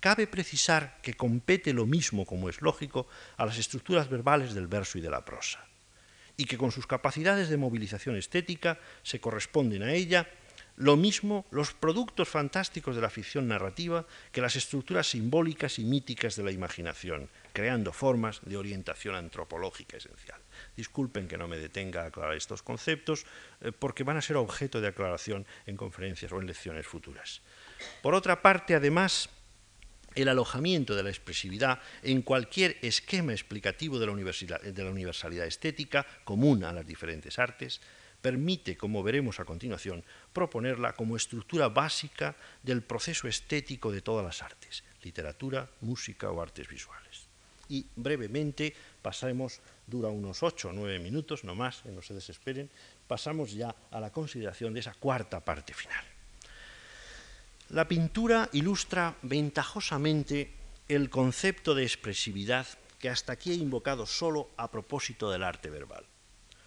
[0.00, 3.06] cabe precisar que compete lo mismo, como es lógico,
[3.36, 5.64] a las estructuras verbales del verso y de la prosa,
[6.38, 10.26] y que con sus capacidades de movilización estética se corresponden a ella
[10.76, 16.34] lo mismo los productos fantásticos de la ficción narrativa que las estructuras simbólicas y míticas
[16.34, 20.40] de la imaginación, creando formas de orientación antropológica esencial.
[20.76, 23.26] Disculpen que no me detenga a aclarar estos conceptos,
[23.60, 27.42] eh, porque van a ser objeto de aclaración en conferencias o en lecciones futuras.
[28.02, 29.28] Por otra parte, además,
[30.14, 36.64] el alojamiento de la expresividad en cualquier esquema explicativo la, de la universalidad estética común
[36.64, 37.80] a las diferentes artes
[38.20, 44.42] permite, como veremos a continuación, proponerla como estructura básica del proceso estético de todas las
[44.42, 47.21] artes, literatura, música o artes visuales.
[47.72, 52.68] Y brevemente pasemos dura unos ocho o nueve minutos, no más, no se desesperen,
[53.08, 56.04] pasamos ya a la consideración de esa cuarta parte final.
[57.70, 60.52] La pintura ilustra ventajosamente
[60.86, 62.66] el concepto de expresividad
[62.98, 66.04] que hasta aquí he invocado solo a propósito del arte verbal.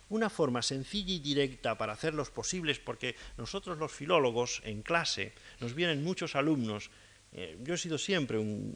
[0.10, 5.76] Una forma sencilla y directa para hacerlos posibles, porque nosotros los filólogos en clase nos
[5.76, 6.90] vienen muchos alumnos
[7.38, 8.74] eh, yo he sido siempre un,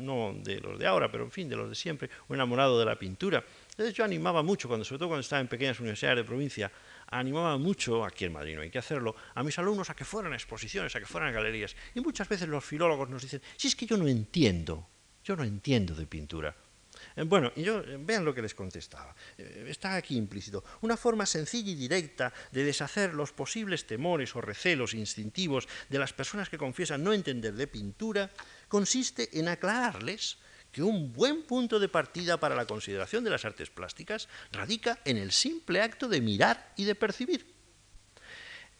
[0.00, 2.84] no de los de ahora, pero en fin, de los de siempre, un enamorado de
[2.84, 3.42] la pintura.
[3.70, 6.70] Entonces yo animaba mucho, cuando, sobre todo cuando estaba en pequeñas universidades de provincia,
[7.06, 10.34] animaba mucho, aquí en Madrid no hay que hacerlo, a mis alumnos a que fueran
[10.34, 11.74] a exposiciones, a que fueran a galerías.
[11.94, 14.86] Y muchas veces los filólogos nos dicen, si es que yo no entiendo,
[15.24, 16.54] yo no entiendo de pintura.
[17.16, 19.14] Eh, bueno, yo, eh, vean lo que les contestaba.
[19.38, 20.64] Eh, está aquí implícito.
[20.82, 26.12] Una forma sencilla y directa de deshacer los posibles temores o recelos instintivos de las
[26.12, 28.30] personas que confiesan no entender de pintura
[28.68, 30.38] consiste en aclararles
[30.72, 35.16] que un buen punto de partida para la consideración de las artes plásticas radica en
[35.16, 37.54] el simple acto de mirar y de percibir.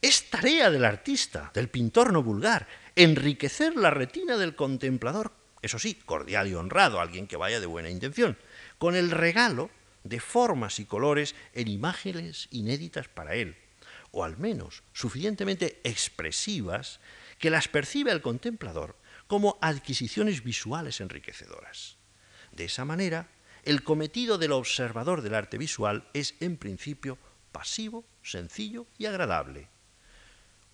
[0.01, 2.67] Es tarea del artista, del pintor no vulgar,
[2.97, 7.91] enriquecer la retina del contemplador eso sí, cordial y honrado, alguien que vaya de buena
[7.91, 8.39] intención,
[8.79, 9.71] con el regalo
[10.05, 13.57] de formas y colores en imágenes inéditas para él,
[14.11, 17.01] o al menos suficientemente expresivas,
[17.39, 18.97] que las percibe el contemplador
[19.27, 21.97] como adquisiciones visuales enriquecedoras.
[22.53, 23.29] De esa manera,
[23.63, 27.19] el cometido del observador del arte visual es, en principio,
[27.53, 29.69] pasivo, sencillo y agradable.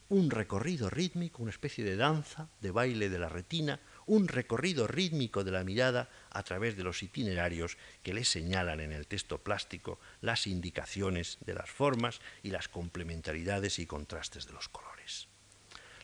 [0.08, 5.44] Un recorrido rítmico, una especie de danza, de baile de la retina, un recorrido rítmico
[5.44, 10.00] de la mirada a través de los itinerarios que le señalan en el texto plástico
[10.20, 15.28] las indicaciones de las formas y las complementariedades y contrastes de los colores.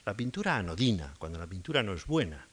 [0.05, 2.48] La pintura anodina, cuando la pintura no es buena,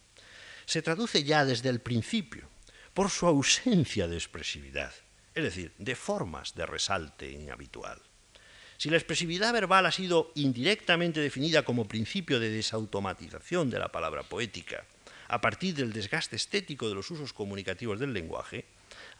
[0.65, 2.47] se traduce ya desde el principio
[2.93, 4.93] por su ausencia de expresividad,
[5.33, 7.99] es decir, de formas de resalte inhabitual.
[8.77, 14.23] Si la expresividad verbal ha sido indirectamente definida como principio de desautomatización de la palabra
[14.23, 14.85] poética,
[15.29, 18.65] a partir del desgaste estético de los usos comunicativos del lenguaje,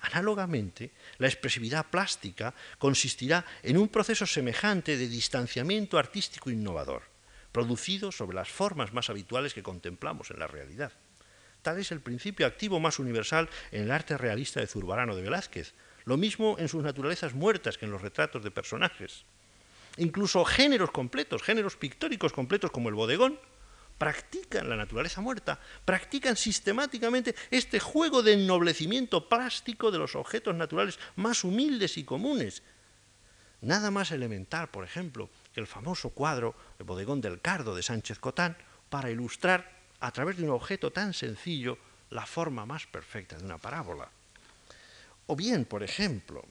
[0.02, 7.04] análogamente, la expresividad plástica consistirá en un proceso semejante de distanciamiento artístico innovador,
[7.52, 10.92] producido sobre las formas más habituales que contemplamos en la realidad.
[11.62, 15.74] Tal es el principio activo más universal en el arte realista de Zurbarano de Velázquez,
[16.06, 19.26] lo mismo en sus naturalezas muertas que en los retratos de personajes.
[19.98, 23.38] Incluso géneros completos, géneros pictóricos completos como el bodegón,
[24.00, 30.98] practican la naturaleza muerta, practican sistemáticamente este juego de ennoblecimiento plástico de los objetos naturales
[31.18, 32.64] más humildes y comunes.
[33.62, 38.18] Nada más elemental, por ejemplo, que el famoso cuadro El bodegón del cardo de Sánchez
[38.18, 38.56] Cotán
[38.90, 39.70] para ilustrar
[40.00, 41.78] a través de un objeto tan sencillo
[42.10, 44.10] la forma más perfecta de una parábola.
[45.28, 46.46] O bien, por ejemplo,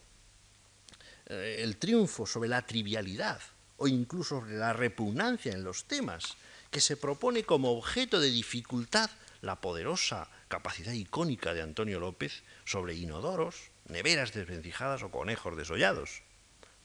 [1.26, 3.40] eh, el triunfo sobre la trivialidad
[3.78, 6.36] o incluso la repugnancia en los temas
[6.70, 9.10] que se propone como objeto de dificultad
[9.40, 16.22] la poderosa capacidad icónica de Antonio López sobre inodoros, neveras desvencijadas o conejos desollados.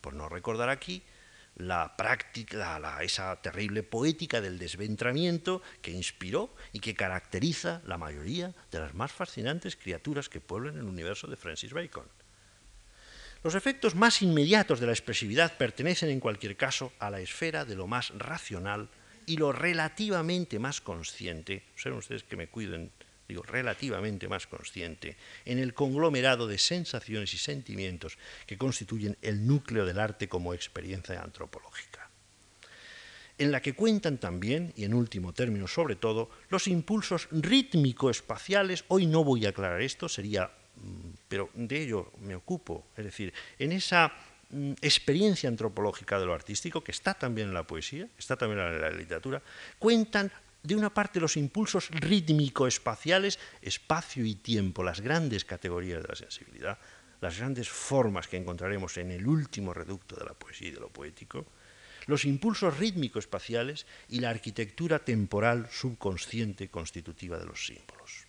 [0.01, 1.03] Por no recordar aquí
[1.55, 8.79] la práctica, esa terrible poética del desventramiento que inspiró y que caracteriza la mayoría de
[8.79, 12.07] las más fascinantes criaturas que pueblan el universo de Francis Bacon.
[13.43, 17.75] Los efectos más inmediatos de la expresividad pertenecen en cualquier caso a la esfera de
[17.75, 18.89] lo más racional
[19.25, 22.91] y lo relativamente más consciente, sean ustedes que me cuiden,
[23.27, 25.15] digo, relativamente más consciente,
[25.45, 31.21] en el conglomerado de sensaciones y sentimientos que constituyen el núcleo del arte como experiencia
[31.21, 32.09] antropológica,
[33.37, 39.07] en la que cuentan también, y en último término sobre todo, los impulsos rítmico-espaciales, hoy
[39.07, 43.71] no voy a aclarar esto, sería, mm, pero de ello me ocupo, es decir, en
[43.71, 44.13] esa
[44.81, 48.89] experiencia antropológica de lo artístico, que está también en la poesía, está también en la
[48.89, 49.41] literatura,
[49.79, 50.31] cuentan
[50.61, 56.77] de una parte los impulsos rítmico-espaciales, espacio y tiempo, las grandes categorías de la sensibilidad,
[57.19, 60.89] las grandes formas que encontraremos en el último reducto de la poesía y de lo
[60.89, 61.45] poético,
[62.05, 68.22] los impulsos rítmico-espaciales y la arquitectura temporal subconsciente constitutiva de los símbolos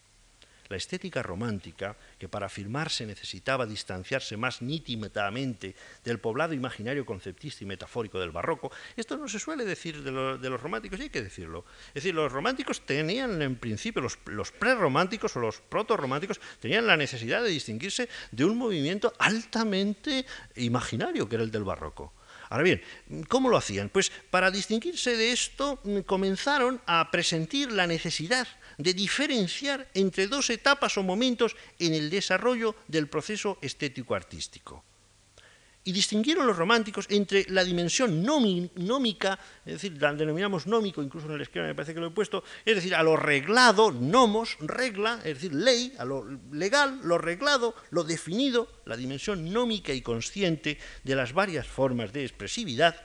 [0.74, 7.66] la estética romántica, que para afirmarse necesitaba distanciarse más nítidamente del poblado imaginario conceptista y
[7.68, 11.64] metafórico del barroco, esto no se suele decir de, los románticos, y hay que decirlo.
[11.88, 16.96] Es decir, los románticos tenían en principio, los, los prerrománticos o los proto-románticos tenían la
[16.96, 22.12] necesidad de distinguirse de un movimiento altamente imaginario, que era el del barroco.
[22.50, 22.82] Ahora bien,
[23.28, 23.90] ¿cómo lo hacían?
[23.90, 28.48] Pues para distinguirse de esto comenzaron a presentir la necesidad
[28.78, 34.84] de diferenciar entre dos etapas o momentos en el desarrollo del proceso estético-artístico.
[35.86, 41.34] Y distinguieron los románticos entre la dimensión nómica, es decir, la denominamos nómico, incluso en
[41.34, 45.20] el esquema me parece que lo he puesto, es decir, a lo reglado, nomos, regla,
[45.24, 50.78] es decir, ley, a lo legal, lo reglado, lo definido, la dimensión nómica y consciente
[51.02, 52.96] de las varias formas de expresividad,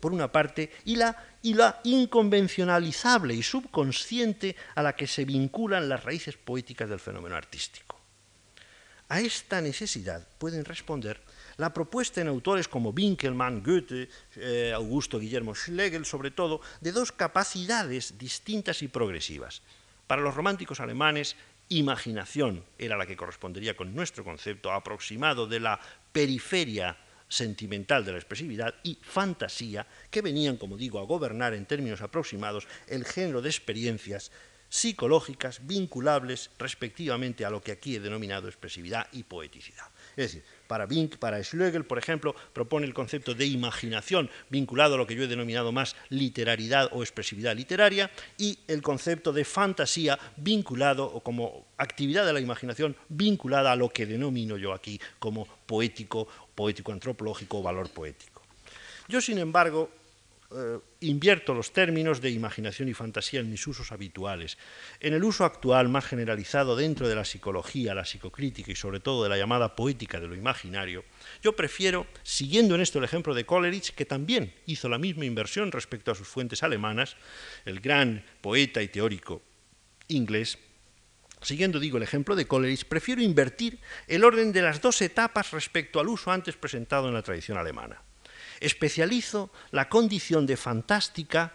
[0.00, 5.88] por una parte, y la, y la inconvencionalizable y subconsciente a la que se vinculan
[5.88, 8.00] las raíces poéticas del fenómeno artístico.
[9.10, 11.20] A esta necesidad pueden responder
[11.56, 17.10] la propuesta en autores como Winkelmann, Goethe, eh, Augusto Guillermo Schlegel, sobre todo, de dos
[17.10, 19.62] capacidades distintas y progresivas.
[20.06, 21.36] Para los románticos alemanes,
[21.68, 25.80] imaginación era la que correspondería con nuestro concepto aproximado de la
[26.12, 26.96] periferia
[27.30, 32.68] sentimental de la expresividad y fantasía, que venían, como digo, a gobernar en términos aproximados
[32.88, 34.30] el género de experiencias
[34.70, 39.86] psicológicas vinculables respectivamente a lo que aquí he denominado expresividad y poeticidad.
[40.16, 44.98] Es decir, para Wink, para Schlegel, por ejemplo, propone el concepto de imaginación vinculado a
[44.98, 50.18] lo que yo he denominado más literalidad o expresividad literaria y el concepto de fantasía
[50.36, 55.48] vinculado o como actividad de la imaginación vinculada a lo que denomino yo aquí como
[55.66, 56.28] poético,
[56.60, 58.44] poético antropológico o valor poético.
[59.08, 59.88] Yo, sin embargo,
[60.52, 64.58] eh, invierto los términos de imaginación y fantasía en mis usos habituales.
[65.00, 69.22] En el uso actual más generalizado dentro de la psicología, la psicocrítica y sobre todo
[69.22, 71.02] de la llamada poética de lo imaginario,
[71.40, 75.72] yo prefiero, siguiendo en esto el ejemplo de Coleridge, que también hizo la misma inversión
[75.72, 77.16] respecto a sus fuentes alemanas,
[77.64, 79.40] el gran poeta y teórico
[80.08, 80.58] inglés,
[81.42, 86.00] siguiendo digo el ejemplo de Coleridge, prefiero invertir el orden de las dos etapas respecto
[86.00, 88.02] al uso antes presentado en la tradición alemana
[88.60, 91.54] especializo la condición de, fantástica,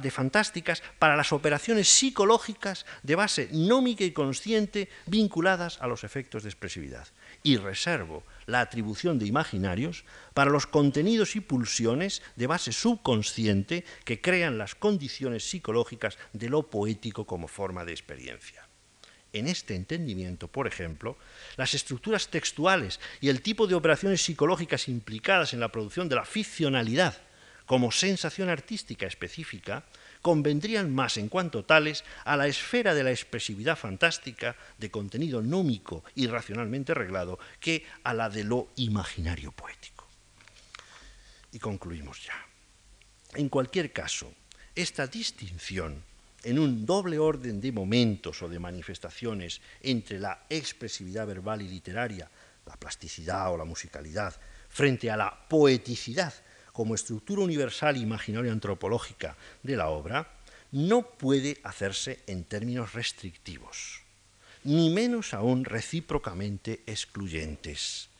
[0.00, 6.42] de fantásticas para las operaciones psicológicas de base nómica y consciente vinculadas a los efectos
[6.42, 7.06] de expresividad.
[7.42, 14.20] Y reservo la atribución de imaginarios para los contenidos y pulsiones de base subconsciente que
[14.20, 18.67] crean las condiciones psicológicas de lo poético como forma de experiencia.
[19.32, 21.18] En este entendimiento, por ejemplo,
[21.56, 26.24] las estructuras textuales y el tipo de operaciones psicológicas implicadas en la producción de la
[26.24, 27.16] ficcionalidad
[27.68, 29.84] como sensación artística específica
[30.22, 36.02] convendrían más en cuanto tales a la esfera de la expresividad fantástica de contenido nómico
[36.14, 40.08] y racionalmente reglado que a la de lo imaginario poético.
[41.52, 42.46] Y concluimos ya.
[43.34, 44.32] En cualquier caso,
[44.74, 46.02] esta distinción
[46.44, 52.30] en un doble orden de momentos o de manifestaciones entre la expresividad verbal y literaria,
[52.66, 54.34] la plasticidad o la musicalidad,
[54.68, 56.32] frente a la poeticidad
[56.72, 60.30] como estructura universal imaginaria antropológica de la obra,
[60.70, 64.02] no puede hacerse en términos restrictivos,
[64.64, 68.10] ni menos aún recíprocamente excluyentes.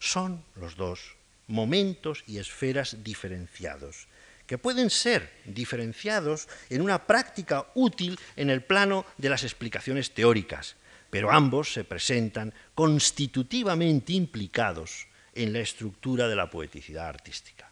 [0.00, 1.14] Son los dos
[1.46, 4.08] momentos y esferas diferenciados,
[4.46, 10.76] que pueden ser diferenciados en una práctica útil en el plano de las explicaciones teóricas,
[11.10, 17.70] pero ambos se presentan constitutivamente implicados en la estructura de la poeticidad artística.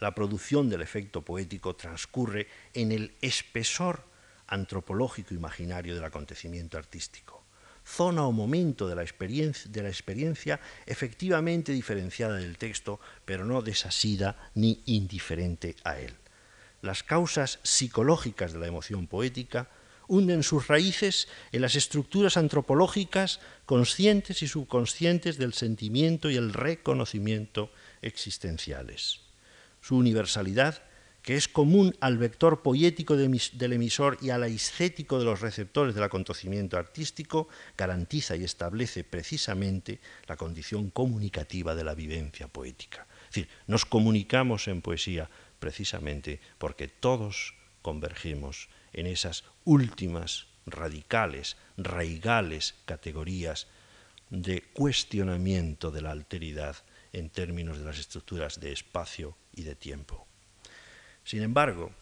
[0.00, 4.04] La producción del efecto poético transcurre en el espesor
[4.48, 7.41] antropológico imaginario del acontecimiento artístico
[7.84, 13.62] zona o momento de la, experiencia, de la experiencia efectivamente diferenciada del texto, pero no
[13.62, 16.14] desasida ni indiferente a él.
[16.80, 19.68] Las causas psicológicas de la emoción poética
[20.08, 27.70] hunden sus raíces en las estructuras antropológicas conscientes y subconscientes del sentimiento y el reconocimiento
[28.02, 29.20] existenciales.
[29.80, 30.82] Su universalidad
[31.22, 36.04] que es común al vector poético del emisor y al aescético de los receptores del
[36.04, 43.06] acontecimiento artístico, garantiza y establece precisamente la condición comunicativa de la vivencia poética.
[43.28, 45.30] Es decir, nos comunicamos en poesía
[45.60, 53.68] precisamente porque todos convergimos en esas últimas radicales, raigales categorías
[54.30, 56.76] de cuestionamiento de la alteridad
[57.12, 60.26] en términos de las estructuras de espacio y de tiempo.
[61.24, 61.92] Sin embargo,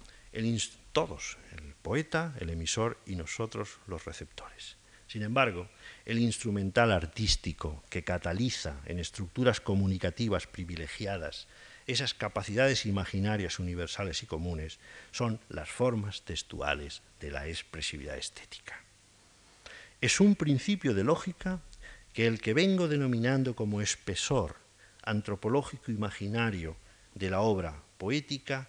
[0.93, 4.77] todos, el poeta, el emisor y nosotros los receptores.
[5.07, 5.69] Sin embargo,
[6.05, 11.49] el instrumental artístico que cataliza en estructuras comunicativas privilegiadas
[11.87, 14.79] esas capacidades imaginarias universales y comunes
[15.11, 18.81] son las formas textuales de la expresividad estética.
[20.01, 21.61] Es un principio de lógica
[22.13, 24.57] que el que vengo denominando como espesor
[25.03, 26.77] antropológico imaginario
[27.15, 28.69] de la obra poética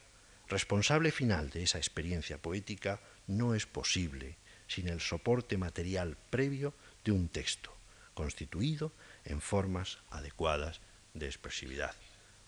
[0.52, 4.38] responsable final de esa experiencia poética no es posible
[4.68, 6.74] sin el soporte material previo
[7.04, 7.74] de un texto,
[8.14, 8.92] constituido
[9.26, 10.82] en formas adecuadas
[11.14, 11.96] de expresividad.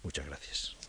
[0.03, 0.82] Muchas gracias.